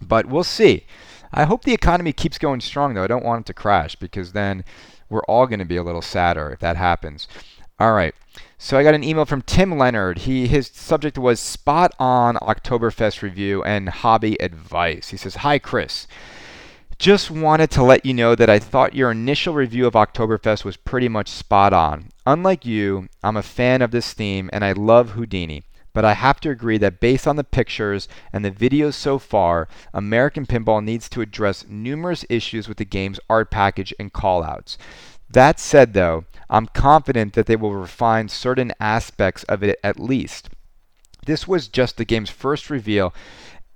[0.00, 0.84] But we'll see.
[1.32, 3.04] I hope the economy keeps going strong though.
[3.04, 4.64] I don't want it to crash because then
[5.08, 7.28] we're all going to be a little sadder if that happens.
[7.80, 8.14] All right.
[8.58, 10.18] So I got an email from Tim Leonard.
[10.18, 15.10] He his subject was spot on Oktoberfest review and hobby advice.
[15.10, 16.06] He says, "Hi Chris.
[16.98, 20.76] Just wanted to let you know that I thought your initial review of Oktoberfest was
[20.76, 22.08] pretty much spot on.
[22.26, 25.62] Unlike you, I'm a fan of this theme and I love Houdini.
[25.92, 29.68] But I have to agree that based on the pictures and the videos so far,
[29.92, 34.76] American Pinball needs to address numerous issues with the game's art package and callouts.
[35.30, 40.48] That said, though, I'm confident that they will refine certain aspects of it at least.
[41.26, 43.12] This was just the game's first reveal,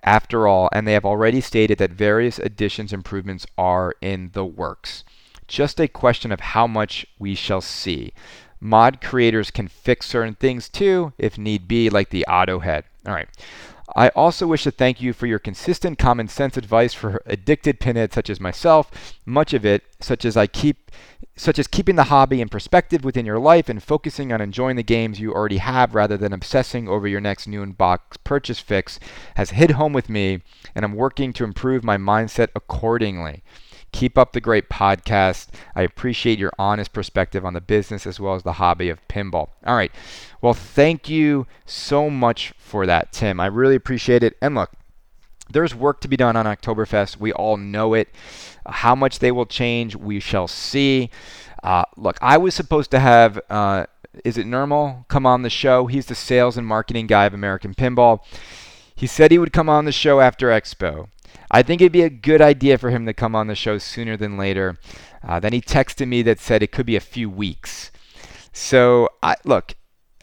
[0.03, 4.45] after all, and they have already stated that various additions and improvements are in the
[4.45, 5.05] works.
[5.47, 8.15] Just a question of how much we shall see.
[8.65, 12.85] Mod creators can fix certain things too, if need be, like the auto head.
[13.05, 13.29] All right.
[13.97, 18.15] I also wish to thank you for your consistent common sense advice for addicted pinheads
[18.15, 19.19] such as myself.
[19.27, 20.93] Much of it, such as I keep
[21.35, 24.83] such as keeping the hobby in perspective within your life and focusing on enjoying the
[24.85, 29.01] games you already have rather than obsessing over your next new in-box purchase fix
[29.35, 30.43] has hit home with me
[30.75, 33.43] and I'm working to improve my mindset accordingly.
[33.93, 35.49] Keep up the great podcast.
[35.75, 39.51] I appreciate your honest perspective on the business as well as the hobby of pinball.
[39.65, 39.93] All right.
[40.41, 43.39] Well, thank you so much for that, Tim.
[43.39, 44.37] I really appreciate it.
[44.41, 44.71] And look,
[45.51, 47.19] there's work to be done on Oktoberfest.
[47.19, 48.09] We all know it.
[48.67, 51.11] How much they will change, we shall see.
[51.63, 53.87] Uh, look, I was supposed to have, uh,
[54.25, 55.87] is it Normal, come on the show.
[55.87, 58.21] He's the sales and marketing guy of American Pinball.
[58.95, 61.09] He said he would come on the show after Expo.
[61.53, 64.17] I think it'd be a good idea for him to come on the show sooner
[64.17, 64.79] than later.
[65.23, 67.91] Uh, then he texted me that said it could be a few weeks.
[68.53, 69.75] So I look,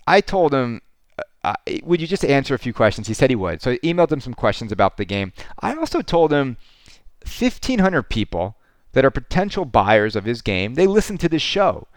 [0.07, 0.81] I told him,
[1.17, 3.07] uh, uh would you just answer a few questions?
[3.07, 3.61] He said he would.
[3.61, 5.31] So I emailed him some questions about the game.
[5.59, 6.57] I also told him
[7.25, 8.55] 1,500 people
[8.93, 11.87] that are potential buyers of his game, they listen to this show.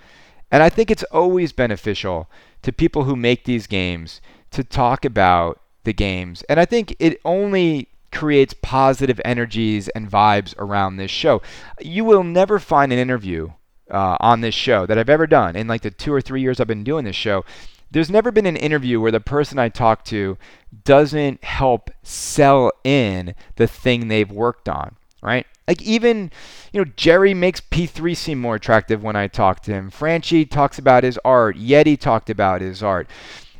[0.50, 2.30] And I think it's always beneficial
[2.62, 4.20] to people who make these games
[4.50, 6.42] to talk about the games.
[6.42, 11.42] And I think it only creates positive energies and vibes around this show.
[11.80, 13.50] You will never find an interview
[13.90, 16.60] uh, on this show that I've ever done in like the two or three years
[16.60, 17.44] I've been doing this show.
[17.90, 20.38] There's never been an interview where the person I talk to
[20.84, 25.46] doesn't help sell in the thing they've worked on, right?
[25.68, 26.30] Like even,
[26.72, 29.90] you know, Jerry makes P3 seem more attractive when I talk to him.
[29.90, 31.56] Franchi talks about his art.
[31.56, 33.08] Yeti talked about his art.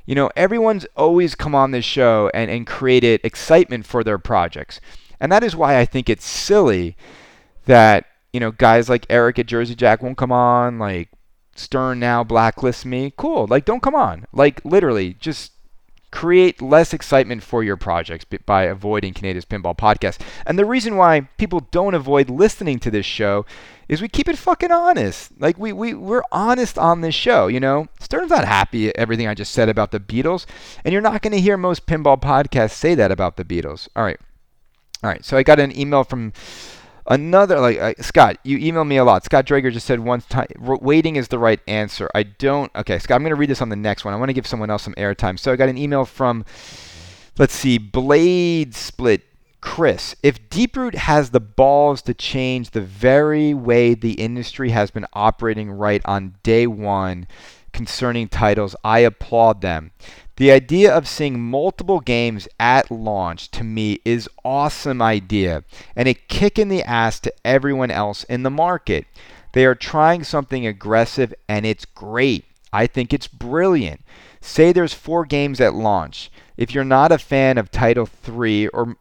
[0.05, 4.80] You know, everyone's always come on this show and, and created excitement for their projects.
[5.20, 6.96] And that is why I think it's silly
[7.66, 11.09] that, you know, guys like Eric at Jersey Jack won't come on, like
[11.55, 13.12] Stern now blacklists me.
[13.16, 13.46] Cool.
[13.46, 14.26] Like, don't come on.
[14.32, 15.53] Like, literally, just
[16.12, 20.20] create less excitement for your projects by avoiding Kaneda's Pinball Podcast.
[20.46, 23.44] And the reason why people don't avoid listening to this show
[23.88, 25.32] is we keep it fucking honest.
[25.40, 27.88] Like we, we we're honest on this show, you know.
[27.98, 30.46] Stern's not happy at everything I just said about the Beatles,
[30.84, 33.88] and you're not going to hear most pinball podcasts say that about the Beatles.
[33.96, 34.20] All right.
[35.02, 35.24] All right.
[35.24, 36.32] So I got an email from
[37.07, 39.24] Another like uh, Scott, you email me a lot.
[39.24, 42.09] Scott Drager just said one time waiting is the right answer.
[42.14, 42.70] I don't.
[42.76, 44.14] Okay, Scott, I'm going to read this on the next one.
[44.14, 45.38] I want to give someone else some airtime.
[45.38, 46.44] So I got an email from
[47.38, 49.22] let's see, Blade Split
[49.61, 50.14] Chris.
[50.22, 55.70] If Deeproot has the balls to change the very way the industry has been operating
[55.70, 57.26] right on day 1
[57.72, 59.92] concerning titles, I applaud them.
[60.43, 65.62] The idea of seeing multiple games at launch to me is awesome idea
[65.95, 69.07] and a kick in the ass to everyone else in the market.
[69.53, 72.45] They are trying something aggressive and it's great.
[72.72, 74.01] I think it's brilliant.
[74.40, 76.28] Say there's 4 games at launch.
[76.57, 78.97] If you're not a fan of title 3 or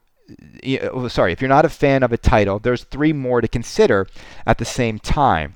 [0.92, 4.06] oh, sorry, if you're not a fan of a title, there's 3 more to consider
[4.46, 5.56] at the same time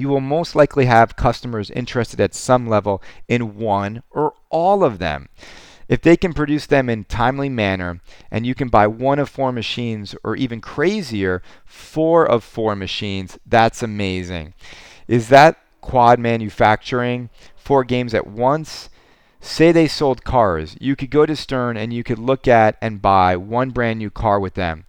[0.00, 4.98] you will most likely have customers interested at some level in one or all of
[4.98, 5.28] them.
[5.88, 9.52] If they can produce them in timely manner and you can buy one of four
[9.52, 14.54] machines or even crazier, four of four machines, that's amazing.
[15.08, 17.28] Is that quad manufacturing?
[17.56, 18.88] Four games at once?
[19.40, 20.76] Say they sold cars.
[20.80, 24.10] You could go to Stern and you could look at and buy one brand new
[24.10, 24.84] car with them.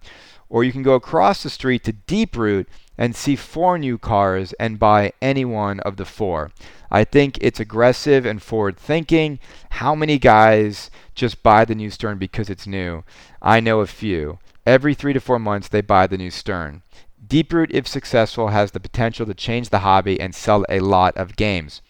[0.48, 2.66] Or you can go across the street to Deeproot
[3.02, 6.52] and see four new cars and buy any one of the four.
[6.88, 9.40] I think it's aggressive and forward thinking.
[9.70, 13.02] How many guys just buy the new Stern because it's new?
[13.42, 14.38] I know a few.
[14.64, 16.82] Every three to four months, they buy the new Stern.
[17.26, 21.34] Deeproot, if successful, has the potential to change the hobby and sell a lot of
[21.34, 21.82] games.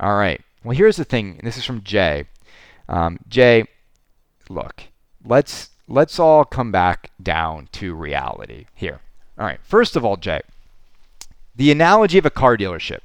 [0.00, 0.40] All right.
[0.64, 1.38] Well, here's the thing.
[1.42, 2.24] This is from Jay.
[2.88, 3.66] Um, Jay,
[4.48, 4.84] look,
[5.22, 9.02] let's let's all come back down to reality here.
[9.38, 9.60] All right.
[9.62, 10.40] First of all, Jay,
[11.54, 13.00] the analogy of a car dealership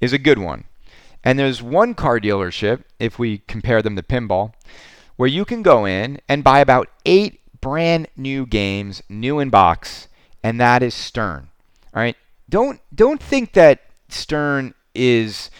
[0.00, 0.64] is a good one.
[1.24, 4.52] And there's one car dealership, if we compare them to pinball,
[5.16, 10.08] where you can go in and buy about eight brand new games, new in box,
[10.42, 11.48] and that is Stern.
[11.94, 12.16] All right.
[12.48, 15.50] Don't don't think that Stern is,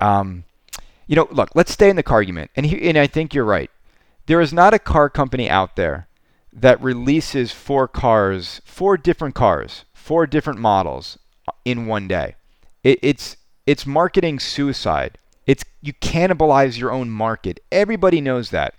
[0.00, 0.44] um,
[1.06, 1.50] you know, look.
[1.54, 3.70] Let's stay in the car argument, and he, and I think you're right.
[4.26, 6.05] There is not a car company out there
[6.56, 11.18] that releases four cars, four different cars, four different models
[11.64, 12.34] in one day.
[12.82, 13.36] It, it's
[13.66, 15.18] it's marketing suicide.
[15.46, 17.60] It's you cannibalize your own market.
[17.70, 18.74] Everybody knows that.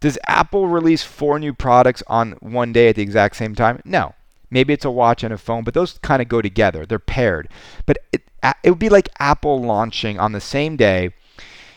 [0.00, 3.80] Does Apple release four new products on one day at the exact same time?
[3.84, 4.14] No.
[4.50, 6.84] Maybe it's a watch and a phone, but those kind of go together.
[6.84, 7.48] They're paired.
[7.86, 8.22] But it,
[8.62, 11.10] it would be like Apple launching on the same day,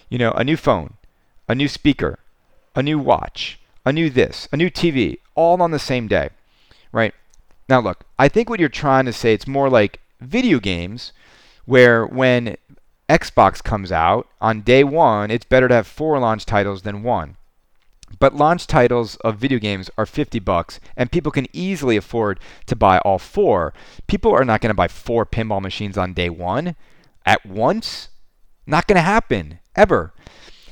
[0.10, 0.96] you know, a new phone,
[1.48, 2.20] a new speaker,
[2.76, 6.30] a new watch, a new this, a new TV, all on the same day,
[6.92, 7.14] right?
[7.70, 11.12] Now, look, I think what you're trying to say, it's more like video games,
[11.66, 12.58] where when
[13.10, 17.38] Xbox comes out on day one, it's better to have four launch titles than one.
[18.20, 22.76] But launch titles of video games are 50 bucks, and people can easily afford to
[22.76, 23.74] buy all four.
[24.08, 26.76] People are not going to buy four pinball machines on day one
[27.26, 28.10] at once.
[28.68, 30.14] Not going to happen ever.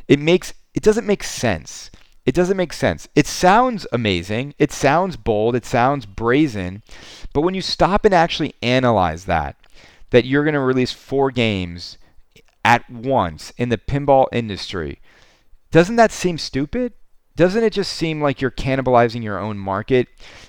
[0.08, 1.92] It makes it doesn't make sense.
[2.26, 3.08] It doesn't make sense.
[3.16, 4.54] It sounds amazing.
[4.60, 5.56] It sounds bold.
[5.56, 6.84] It sounds brazen.
[7.34, 9.56] But when you stop and actually analyze that,
[10.12, 11.98] that you're going to release four games
[12.64, 15.00] at once in the pinball industry,
[15.72, 16.94] doesn't that seem stupid?
[17.36, 20.08] doesn't it just seem like you're cannibalizing your own market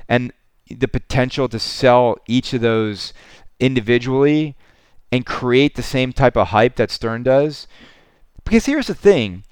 [0.09, 0.33] and
[0.69, 3.13] the potential to sell each of those
[3.61, 4.57] individually
[5.11, 7.67] and create the same type of hype that Stern does?
[8.45, 9.45] Because here's the thing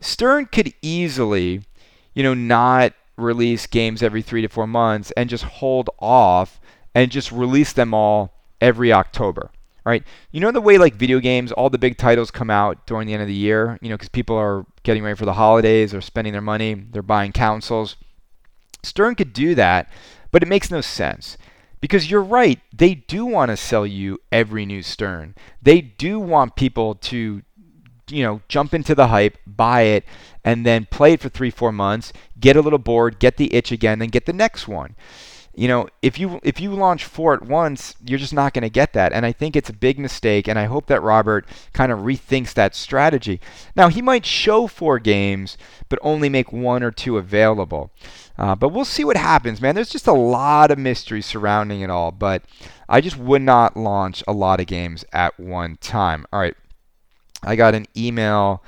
[0.00, 1.62] Stern could easily,
[2.14, 6.60] you know, not release games every three to four months and just hold off
[6.94, 9.50] and just release them all every October.
[9.84, 10.02] Right?
[10.32, 13.14] You know the way like video games, all the big titles come out during the
[13.14, 16.00] end of the year, you know, because people are getting ready for the holidays, they're
[16.00, 17.94] spending their money, they're buying consoles.
[18.82, 19.88] Stern could do that,
[20.32, 21.38] but it makes no sense.
[21.80, 25.36] Because you're right, they do want to sell you every new Stern.
[25.62, 27.42] They do want people to
[28.08, 30.04] you know, jump into the hype, buy it,
[30.44, 33.72] and then play it for three, four months, get a little bored, get the itch
[33.72, 34.94] again, then get the next one.
[35.56, 38.68] You know, if you if you launch four at once, you're just not going to
[38.68, 39.14] get that.
[39.14, 40.46] And I think it's a big mistake.
[40.46, 43.40] And I hope that Robert kind of rethinks that strategy.
[43.74, 45.56] Now he might show four games,
[45.88, 47.90] but only make one or two available.
[48.36, 49.74] Uh, but we'll see what happens, man.
[49.74, 52.12] There's just a lot of mystery surrounding it all.
[52.12, 52.42] But
[52.86, 56.26] I just would not launch a lot of games at one time.
[56.34, 56.54] All right.
[57.46, 58.62] I got an email.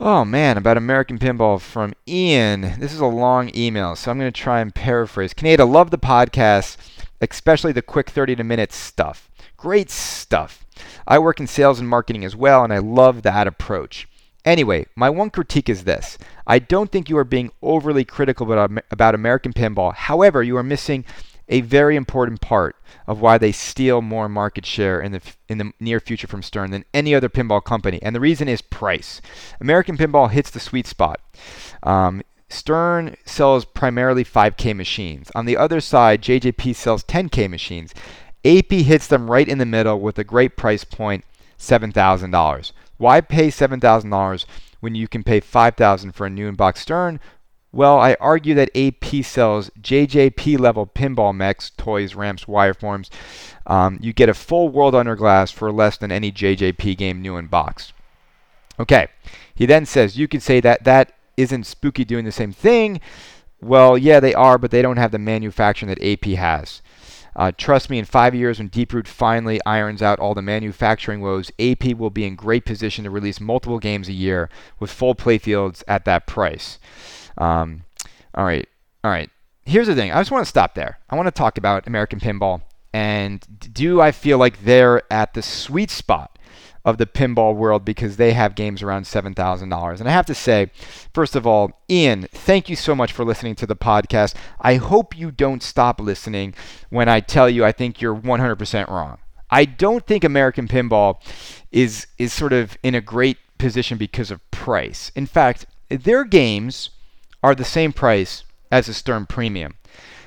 [0.00, 2.74] Oh man, about American Pinball from Ian.
[2.78, 5.32] This is a long email, so I'm going to try and paraphrase.
[5.32, 6.76] Kaneda, love the podcast,
[7.20, 9.30] especially the quick 30 to minute stuff.
[9.56, 10.66] Great stuff.
[11.06, 14.08] I work in sales and marketing as well, and I love that approach.
[14.44, 16.18] Anyway, my one critique is this.
[16.46, 19.94] I don't think you are being overly critical about, about American Pinball.
[19.94, 21.04] However, you are missing
[21.48, 22.76] a very important part
[23.06, 26.70] of why they steal more market share in the in the near future from Stern
[26.70, 29.20] than any other pinball company, and the reason is price.
[29.60, 31.20] American Pinball hits the sweet spot.
[31.82, 35.30] Um, Stern sells primarily 5K machines.
[35.34, 37.94] On the other side, JJP sells 10K machines.
[38.44, 41.24] AP hits them right in the middle with a great price point,
[41.58, 42.72] $7,000.
[42.96, 44.44] Why pay $7,000
[44.80, 47.20] when you can pay 5,000 for a new in-box Stern
[47.72, 53.10] well, I argue that AP sells JJP level pinball mechs, toys, ramps, wireforms.
[53.66, 57.36] Um, you get a full world under glass for less than any JJP game new
[57.36, 57.92] in box.
[58.80, 59.08] Okay,
[59.54, 63.00] he then says you could say that that isn't Spooky doing the same thing.
[63.60, 66.80] Well, yeah, they are, but they don't have the manufacturing that AP has.
[67.34, 71.52] Uh, trust me, in five years, when Deeproot finally irons out all the manufacturing woes,
[71.60, 74.48] AP will be in great position to release multiple games a year
[74.80, 76.78] with full playfields at that price.
[77.38, 77.84] Um,
[78.34, 78.68] all right,
[79.02, 79.30] all right.
[79.64, 80.12] Here's the thing.
[80.12, 80.98] I just want to stop there.
[81.10, 82.62] I want to talk about American pinball,
[82.92, 86.38] and do I feel like they're at the sweet spot
[86.84, 90.00] of the pinball world because they have games around $7,000.
[90.00, 90.70] And I have to say,
[91.12, 94.34] first of all, Ian, thank you so much for listening to the podcast.
[94.60, 96.54] I hope you don't stop listening
[96.88, 99.18] when I tell you I think you're 100% wrong.
[99.50, 101.20] I don't think American pinball
[101.70, 105.10] is is sort of in a great position because of price.
[105.14, 106.90] In fact, their games
[107.42, 109.74] are the same price as a Stern Premium.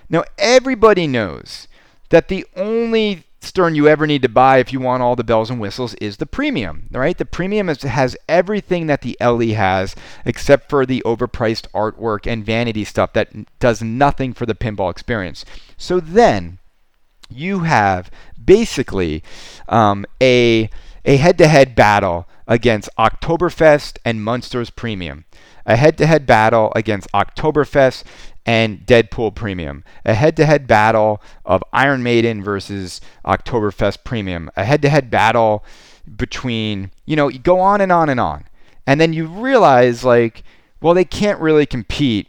[0.09, 1.68] Now, everybody knows
[2.09, 5.49] that the only Stern you ever need to buy if you want all the bells
[5.49, 7.18] and whistles is the Premium, right?
[7.18, 9.95] The Premium is, has everything that the LE has
[10.26, 15.43] except for the overpriced artwork and vanity stuff that does nothing for the pinball experience.
[15.76, 16.59] So then
[17.32, 18.12] you have
[18.43, 19.24] basically
[19.68, 20.70] um, a
[21.03, 25.24] a head-to-head battle against Oktoberfest and Munster's Premium
[25.66, 28.04] a head to head battle against Oktoberfest
[28.45, 34.64] and Deadpool Premium, a head to head battle of Iron Maiden versus Oktoberfest Premium, a
[34.64, 35.64] head to head battle
[36.16, 38.45] between, you know, you go on and on and on.
[38.88, 40.43] And then you realize, like,
[40.82, 42.28] well, they can't really compete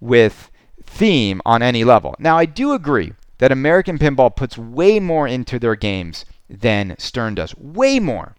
[0.00, 0.50] with
[0.82, 2.16] theme on any level.
[2.18, 7.34] Now, I do agree that American Pinball puts way more into their games than Stern
[7.34, 7.54] does.
[7.56, 8.34] Way more.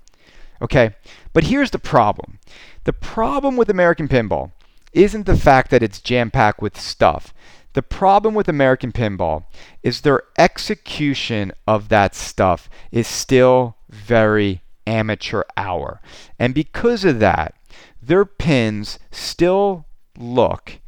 [0.62, 0.95] Okay?
[1.34, 2.39] But here's the problem
[2.84, 4.51] the problem with American Pinball
[4.93, 7.34] isn't the fact that it's jam packed with stuff.
[7.74, 9.45] The problem with American Pinball
[9.82, 16.01] is their execution of that stuff is still very amateur hour.
[16.38, 17.55] And because of that,
[18.01, 19.86] their pins still
[20.18, 20.80] look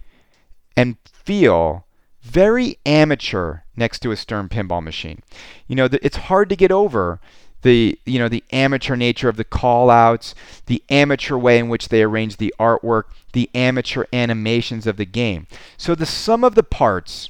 [0.76, 1.86] and feel
[2.22, 5.22] very amateur next to a Stern pinball machine.
[5.68, 7.20] You know, it's hard to get over
[7.64, 10.36] the you know the amateur nature of the call outs,
[10.68, 15.47] the amateur way in which they arrange the artwork, the amateur animations of the game.
[15.78, 17.30] So the sum of the parts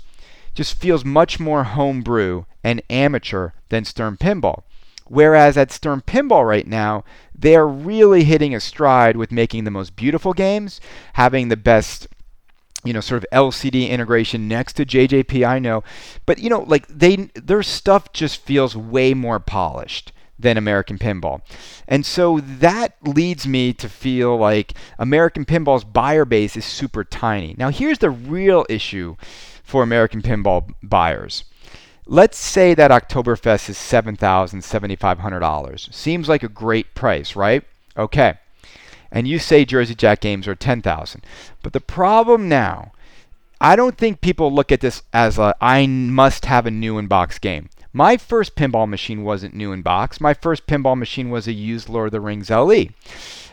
[0.54, 4.64] just feels much more homebrew and amateur than Stern Pinball.
[5.06, 7.04] Whereas at Stern Pinball right now,
[7.38, 10.80] they are really hitting a stride with making the most beautiful games,
[11.14, 12.08] having the best
[12.84, 15.84] you know sort of LCD integration next to JJP I know
[16.26, 20.12] but you know like they their stuff just feels way more polished
[20.44, 21.42] than American Pinball.
[21.88, 27.56] And so that leads me to feel like American Pinball's buyer base is super tiny.
[27.58, 29.16] Now, here's the real issue
[29.64, 31.46] for American Pinball buyers.
[32.06, 35.94] Let's say that Oktoberfest is $7,000, $7,500.
[35.94, 37.64] Seems like a great price, right?
[37.98, 38.36] Okay.
[39.12, 41.24] And you say Jersey Jack games are 10,000.
[41.62, 42.92] But the problem now,
[43.62, 47.08] I don't think people look at this as a I must have a new in
[47.08, 47.70] box game.
[47.96, 50.20] My first pinball machine wasn't new in box.
[50.20, 52.86] My first pinball machine was a used Lord of the Rings LE.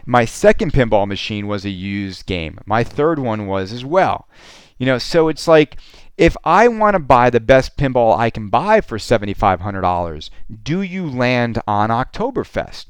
[0.07, 2.59] My second pinball machine was a used game.
[2.65, 4.27] My third one was as well.
[4.79, 5.77] You know, so it's like
[6.17, 10.31] if I want to buy the best pinball I can buy for $7,500,
[10.63, 12.87] do you land on Oktoberfest?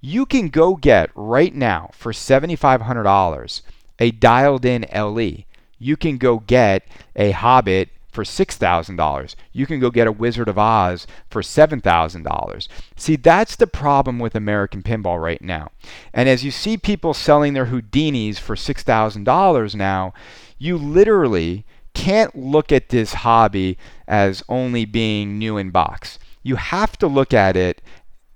[0.00, 3.62] You can go get right now for $7,500
[3.98, 5.44] a dialed in LE.
[5.78, 9.34] You can go get a Hobbit for $6,000.
[9.52, 12.68] You can go get a Wizard of Oz for $7,000.
[12.96, 15.72] See, that's the problem with American pinball right now.
[16.12, 20.14] And as you see people selling their Houdinis for $6,000 now,
[20.58, 26.18] you literally can't look at this hobby as only being new in box.
[26.42, 27.82] You have to look at it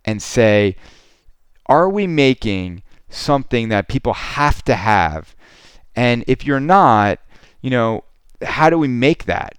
[0.04, 0.76] and say,
[1.66, 5.36] are we making something that people have to have?
[5.94, 7.18] And if you're not,
[7.60, 8.04] you know,
[8.42, 9.57] how do we make that?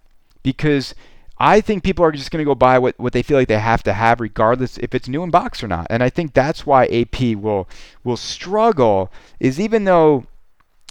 [0.52, 0.96] Because
[1.38, 3.60] I think people are just going to go buy what, what they feel like they
[3.60, 5.86] have to have, regardless if it's new in box or not.
[5.90, 7.70] And I think that's why AP will
[8.04, 9.12] will struggle.
[9.40, 10.26] Is even though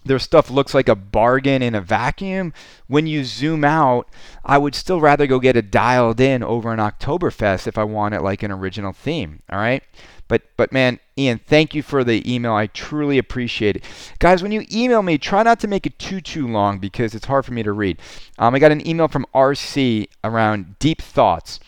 [0.04, 2.54] their stuff looks like a bargain in a vacuum,
[2.86, 4.08] when you zoom out,
[4.44, 8.14] I would still rather go get a dialed in over an Oktoberfest if I want
[8.14, 9.42] it like an original theme.
[9.50, 9.82] All right.
[10.28, 12.52] But but man, Ian, thank you for the email.
[12.52, 13.84] I truly appreciate it.
[14.18, 17.26] Guys, when you email me, try not to make it too too long because it's
[17.26, 17.98] hard for me to read.
[18.38, 21.58] Um, I got an email from RC around deep thoughts.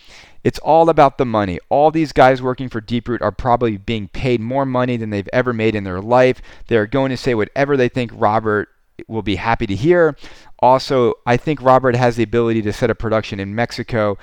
[0.42, 1.58] It's all about the money.
[1.68, 5.52] All these guys working for Deeproot are probably being paid more money than they've ever
[5.52, 6.40] made in their life.
[6.68, 8.70] They're going to say whatever they think Robert
[9.06, 10.16] will be happy to hear.
[10.60, 14.18] Also, I think Robert has the ability to set up production in Mexico.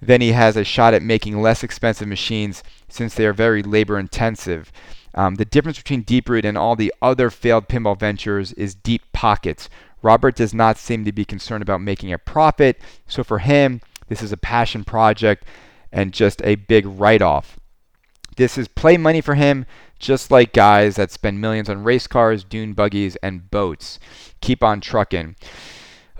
[0.00, 2.62] Then he has a shot at making less expensive machines
[2.92, 4.72] since they are very labor intensive.
[5.14, 9.68] Um, the difference between Deeproot and all the other failed pinball ventures is deep pockets.
[10.02, 14.22] Robert does not seem to be concerned about making a profit, so for him, this
[14.22, 15.44] is a passion project
[15.92, 17.58] and just a big write off.
[18.36, 19.66] This is play money for him,
[19.98, 24.00] just like guys that spend millions on race cars, dune buggies, and boats.
[24.40, 25.36] Keep on trucking.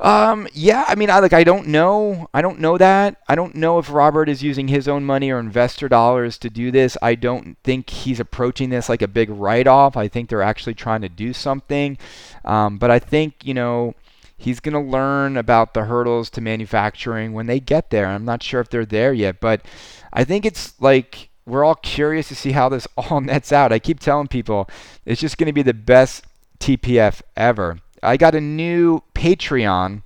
[0.03, 2.29] Um, yeah, I mean, I like, I don't know.
[2.35, 3.23] I don't know that.
[3.29, 6.73] I don't know if Robert is using his own money or investor dollars to do
[6.73, 6.97] this.
[7.01, 9.97] I don't think he's approaching this like a big write-off.
[9.97, 11.99] I think they're actually trying to do something.
[12.45, 13.95] Um, but I think you know
[14.37, 18.07] he's going to learn about the hurdles to manufacturing when they get there.
[18.07, 19.65] I'm not sure if they're there yet, but
[20.13, 23.73] I think it's like we're all curious to see how this all nets out.
[23.73, 24.69] I keep telling people
[25.07, 26.25] it's just going to be the best
[26.59, 27.79] TPF ever.
[28.03, 30.03] I got a new Patreon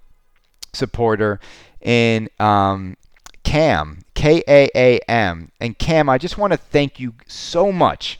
[0.73, 1.41] supporter
[1.81, 2.97] in um,
[3.45, 5.51] Cam, K A A M.
[5.61, 8.19] And Cam, I just want to thank you so much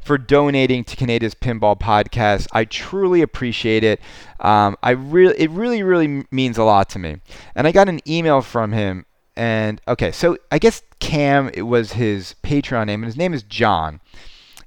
[0.00, 2.48] for donating to Kaneda's Pinball Podcast.
[2.52, 4.00] I truly appreciate it.
[4.40, 7.18] Um, I really, it really, really means a lot to me.
[7.54, 9.06] And I got an email from him.
[9.36, 13.42] And okay, so I guess Cam it was his Patreon name, and his name is
[13.42, 14.00] John.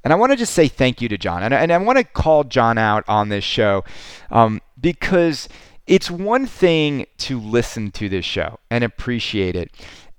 [0.06, 1.42] And I want to just say thank you to John.
[1.42, 3.84] And, and I want to call John out on this show
[4.30, 5.50] um, because
[5.88, 9.72] it's one thing to listen to this show and appreciate it,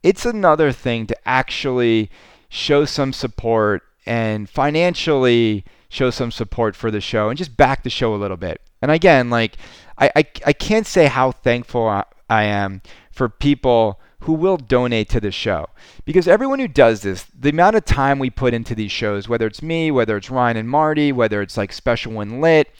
[0.02, 2.10] it's another thing to actually
[2.48, 7.90] show some support and financially show some support for the show and just back the
[7.90, 8.60] show a little bit.
[8.82, 9.56] And again, like,
[9.98, 12.82] I, I, I can't say how thankful I, I am
[13.12, 15.68] for people who will donate to the show.
[16.04, 19.46] Because everyone who does this, the amount of time we put into these shows, whether
[19.46, 22.70] it's me, whether it's Ryan and Marty, whether it's like Special When Lit,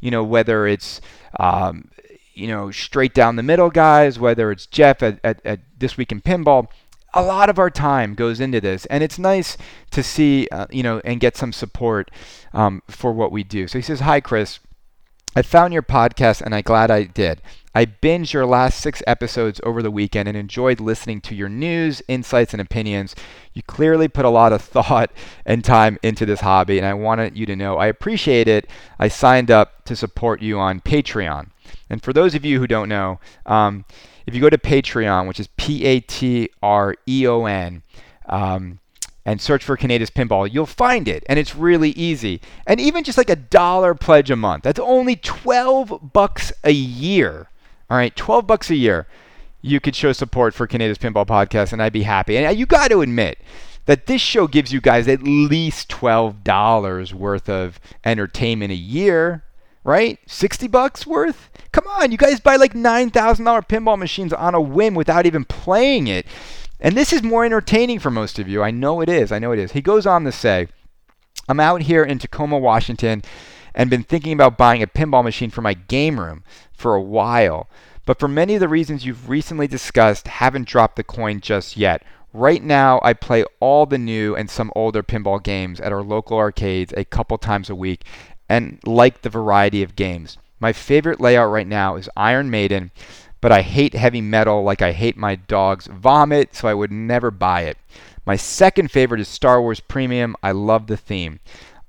[0.00, 1.00] you know, whether it's,
[1.38, 1.90] um,
[2.34, 6.12] you know, straight down the middle guys, whether it's Jeff at, at, at This Week
[6.12, 6.68] in Pinball,
[7.14, 9.56] a lot of our time goes into this, and it's nice
[9.90, 12.10] to see, uh, you know, and get some support
[12.52, 13.66] um, for what we do.
[13.66, 14.58] So he says, "Hi, Chris.
[15.36, 17.42] I found your podcast, and I'm glad I did.
[17.74, 22.00] I binged your last six episodes over the weekend and enjoyed listening to your news,
[22.08, 23.14] insights, and opinions.
[23.52, 25.10] You clearly put a lot of thought
[25.44, 28.70] and time into this hobby, and I wanted you to know I appreciate it.
[28.98, 31.50] I signed up to support you on Patreon.
[31.90, 33.84] And for those of you who don't know, um,
[34.26, 37.82] if you go to Patreon, which is P A T R E O N,
[38.24, 38.78] um,
[39.26, 41.22] and search for Kaneda's Pinball, you'll find it.
[41.28, 42.40] And it's really easy.
[42.66, 47.50] And even just like a dollar pledge a month, that's only 12 bucks a year
[47.88, 49.06] all right, 12 bucks a year.
[49.62, 52.36] You could show support for Kaneda's Pinball Podcast, and I'd be happy.
[52.36, 53.38] And uh, you got to admit,
[53.86, 59.44] that this show gives you guys at least $12 worth of entertainment a year,
[59.84, 60.18] right?
[60.26, 61.50] 60 bucks worth?
[61.70, 63.12] Come on, you guys buy like $9,000
[63.68, 66.26] pinball machines on a whim without even playing it.
[66.80, 68.62] And this is more entertaining for most of you.
[68.62, 69.32] I know it is.
[69.32, 69.72] I know it is.
[69.72, 70.68] He goes on to say,
[71.48, 73.22] I'm out here in Tacoma, Washington,
[73.74, 77.68] and been thinking about buying a pinball machine for my game room for a while.
[78.04, 82.02] But for many of the reasons you've recently discussed, haven't dropped the coin just yet.
[82.32, 86.36] Right now, I play all the new and some older pinball games at our local
[86.36, 88.04] arcades a couple times a week
[88.48, 90.38] and like the variety of games.
[90.60, 92.90] My favorite layout right now is Iron Maiden,
[93.40, 97.30] but I hate heavy metal like I hate my dog's vomit, so I would never
[97.30, 97.78] buy it.
[98.24, 100.34] My second favorite is Star Wars Premium.
[100.42, 101.40] I love the theme.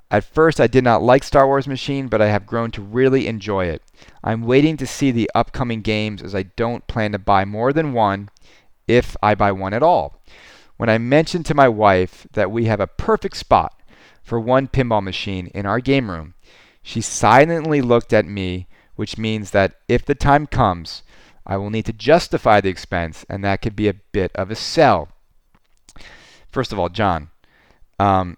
[0.09, 3.27] At first, I did not like Star Wars Machine, but I have grown to really
[3.27, 3.81] enjoy it.
[4.23, 7.91] I'm waiting to see the upcoming games as I don't plan to buy more than
[7.91, 8.29] one,
[8.87, 10.21] if I buy one at all.
[10.77, 13.73] When I mentioned to my wife that we have a perfect spot
[14.23, 16.35] for one pinball machine in our game room,
[16.81, 21.03] she silently looked at me, which means that if the time comes,
[21.47, 24.55] I will need to justify the expense, and that could be a bit of a
[24.55, 25.07] sell.
[26.51, 27.29] First of all, John,
[27.99, 28.37] um,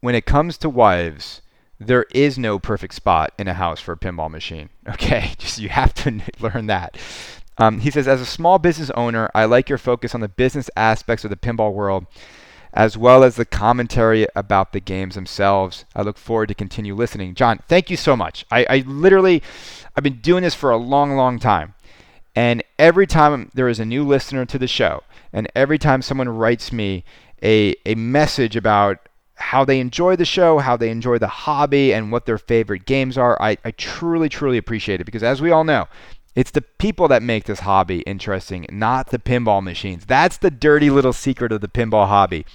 [0.00, 1.42] when it comes to wives,
[1.78, 4.70] there is no perfect spot in a house for a pinball machine.
[4.88, 6.96] Okay, just you have to learn that.
[7.58, 10.70] Um, he says, as a small business owner, I like your focus on the business
[10.76, 12.06] aspects of the pinball world,
[12.72, 15.84] as well as the commentary about the games themselves.
[15.94, 17.34] I look forward to continue listening.
[17.34, 18.44] John, thank you so much.
[18.50, 19.42] I, I literally,
[19.96, 21.74] I've been doing this for a long, long time,
[22.34, 25.02] and every time there is a new listener to the show,
[25.32, 27.04] and every time someone writes me
[27.42, 32.10] a a message about how they enjoy the show, how they enjoy the hobby, and
[32.10, 33.40] what their favorite games are.
[33.40, 35.88] I, I truly, truly appreciate it because, as we all know,
[36.36, 40.04] it's the people that make this hobby interesting, not the pinball machines.
[40.04, 42.46] That's the dirty little secret of the pinball hobby.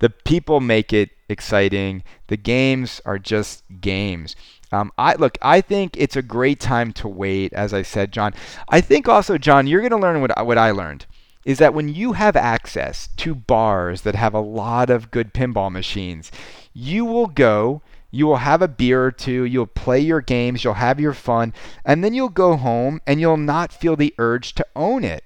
[0.00, 2.02] The people make it exciting.
[2.28, 4.34] The games are just games.
[4.72, 5.38] Um, I look.
[5.42, 7.52] I think it's a great time to wait.
[7.52, 8.34] As I said, John.
[8.68, 11.06] I think also, John, you're going to learn what what I learned
[11.44, 15.72] is that when you have access to bars that have a lot of good pinball
[15.72, 16.30] machines,
[16.74, 17.80] you will go,
[18.10, 21.52] you will have a beer or two, you'll play your games, you'll have your fun,
[21.84, 25.24] and then you'll go home and you'll not feel the urge to own it.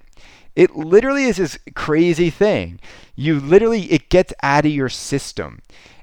[0.55, 2.81] It literally is this crazy thing.
[3.15, 5.61] You literally, it gets out of your system.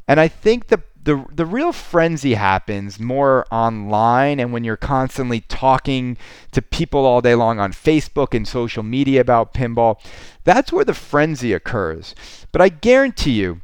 [0.08, 5.42] And I think the the the real frenzy happens more online and when you're constantly
[5.42, 6.18] talking
[6.52, 10.00] to people all day long on Facebook and social media about pinball.
[10.44, 12.16] That's where the frenzy occurs.
[12.52, 13.62] But I guarantee you,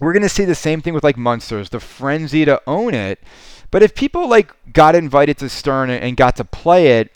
[0.00, 3.22] we're going to see the same thing with like Munsters, the frenzy to own it.
[3.70, 7.12] But if people like got invited to Stern and got to play it,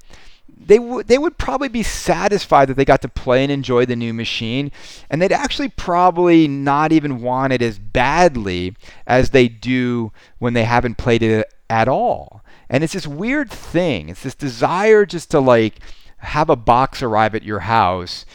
[0.63, 3.97] they would they would probably be satisfied that they got to play and enjoy the
[3.97, 4.71] new machine.
[5.09, 8.77] And they'd actually probably not even want it as badly
[9.07, 12.43] as they do when they haven't played it at all.
[12.69, 14.11] And it's this weird thing.
[14.11, 15.81] It's this desire just to like
[16.19, 18.27] have a box arrive at your house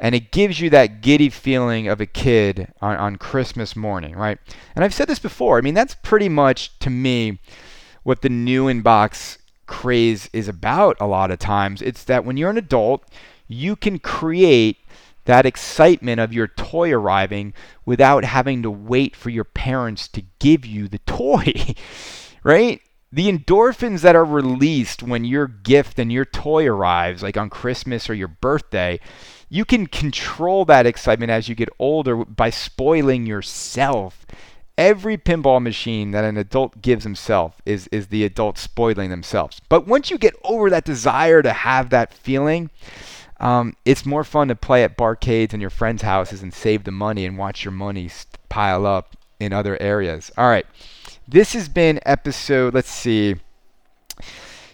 [0.00, 4.38] and it gives you that giddy feeling of a kid on, on Christmas morning, right?
[4.74, 5.58] And I've said this before.
[5.58, 7.38] I mean, that's pretty much to me
[8.02, 11.82] what the new in box craze is about a lot of times.
[11.82, 13.04] It's that when you're an adult,
[13.46, 14.78] you can create
[15.26, 17.52] that excitement of your toy arriving
[17.84, 21.52] without having to wait for your parents to give you the toy,
[22.42, 22.80] right?
[23.12, 28.08] The endorphins that are released when your gift and your toy arrives, like on Christmas
[28.08, 28.98] or your birthday,
[29.50, 34.24] you can control that excitement as you get older by spoiling yourself
[34.78, 39.60] every pinball machine that an adult gives himself is is the adult spoiling themselves.
[39.68, 42.70] But once you get over that desire to have that feeling,
[43.38, 46.90] um, it's more fun to play at barcades and your friends' houses and save the
[46.90, 48.10] money and watch your money
[48.48, 50.30] pile up in other areas.
[50.38, 50.66] All right,
[51.28, 52.72] this has been episode.
[52.72, 53.36] Let's see.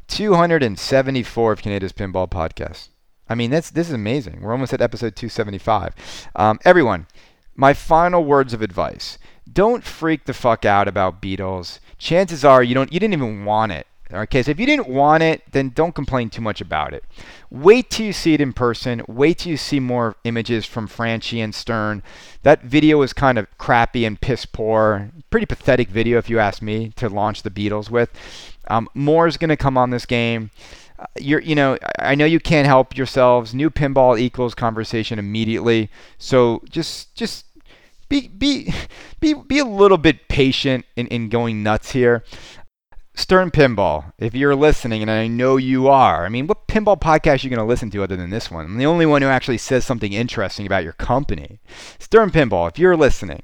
[0.09, 2.91] 274 of Kaneda's Pinball Podcast.
[3.29, 4.41] I mean, that's this is amazing.
[4.41, 5.95] We're almost at episode 275.
[6.37, 7.07] Um, everyone,
[7.55, 9.19] my final words of advice
[9.53, 11.79] don't freak the fuck out about Beatles.
[11.99, 13.87] Chances are you don't you didn't even want it.
[14.13, 17.03] Okay, so if you didn't want it, then don't complain too much about it.
[17.51, 19.03] Wait till you see it in person.
[19.09, 22.05] Wait till you see more images from Franchi and Stern.
[22.45, 25.11] That video was kind of crappy and piss poor.
[25.31, 28.11] Pretty pathetic video, if you ask me, to launch the Beatles with.
[28.69, 30.51] Um, more is going to come on this game.
[31.19, 33.55] You're, you know, I know you can't help yourselves.
[33.55, 35.91] New pinball equals conversation immediately.
[36.19, 37.47] So just, just
[38.09, 38.73] be be
[39.21, 42.25] be be a little bit patient in, in going nuts here.
[43.19, 47.43] Stern Pinball, if you're listening, and I know you are, I mean, what pinball podcast
[47.43, 48.67] are you going to listen to other than this one?
[48.67, 51.59] I'm the only one who actually says something interesting about your company.
[51.99, 53.43] Stern Pinball, if you're listening,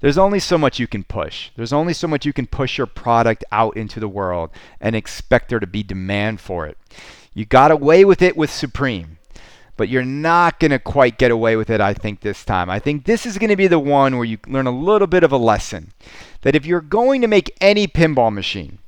[0.00, 1.50] there's only so much you can push.
[1.56, 5.48] There's only so much you can push your product out into the world and expect
[5.48, 6.76] there to be demand for it.
[7.34, 9.18] You got away with it with Supreme,
[9.76, 12.70] but you're not going to quite get away with it, I think, this time.
[12.70, 15.22] I think this is going to be the one where you learn a little bit
[15.22, 15.92] of a lesson
[16.42, 18.78] that if you're going to make any pinball machine,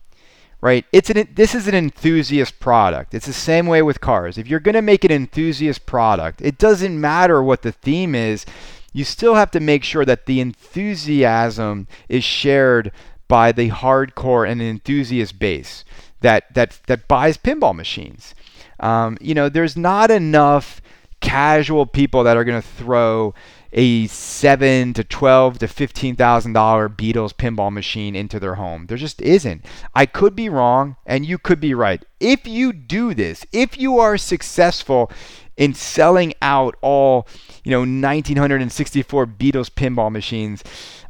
[0.61, 0.85] right?
[0.93, 3.15] It's an this is an enthusiast product.
[3.15, 4.39] It's the same way with cars.
[4.39, 8.45] If you're going to make an enthusiast product, it doesn't matter what the theme is.
[8.93, 12.91] You still have to make sure that the enthusiasm is shared
[13.29, 15.85] by the hardcore and enthusiast base
[16.21, 18.35] that that that buys pinball machines.
[18.81, 20.81] Um, you know, there's not enough
[21.21, 23.35] casual people that are going to throw
[23.73, 28.87] a seven to twelve to fifteen thousand dollar Beatles pinball machine into their home.
[28.87, 29.65] There just isn't.
[29.95, 32.03] I could be wrong, and you could be right.
[32.19, 35.11] If you do this, if you are successful
[35.59, 37.27] in selling out all,
[37.65, 40.63] you know, 1964 Beatles pinball machines,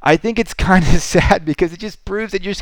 [0.03, 2.55] I think it's kind of sad because it just proves that you're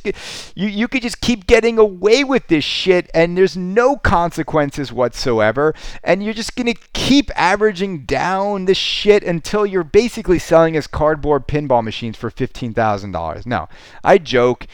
[0.57, 5.75] you you could just keep getting away with this shit and there's no consequences whatsoever
[6.03, 10.89] and you're just going to keep averaging down this shit until you're basically selling as
[10.89, 13.47] cardboard pinball machines for $15,000.
[13.47, 13.69] No,
[14.03, 14.67] I joke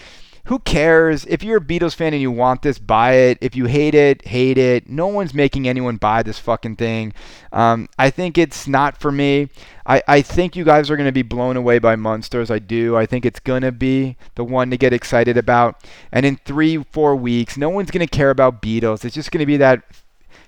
[0.45, 1.25] who cares?
[1.27, 3.39] If you're a Beatles fan and you want this, buy it.
[3.41, 4.89] If you hate it, hate it.
[4.89, 7.13] No one's making anyone buy this fucking thing.
[7.53, 9.49] Um, I think it's not for me.
[9.87, 12.51] I, I think you guys are going to be blown away by Munsters.
[12.51, 12.97] I do.
[12.97, 15.85] I think it's going to be the one to get excited about.
[16.11, 19.05] And in three, four weeks, no one's going to care about Beatles.
[19.05, 19.85] It's just going to be that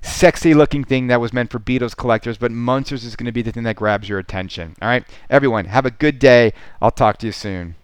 [0.03, 3.42] sexy looking thing that was meant for Beatles collectors, but Munsters is going to be
[3.42, 4.74] the thing that grabs your attention.
[4.82, 6.53] All right, everyone, have a good day.
[6.82, 7.76] I'll talk to you soon.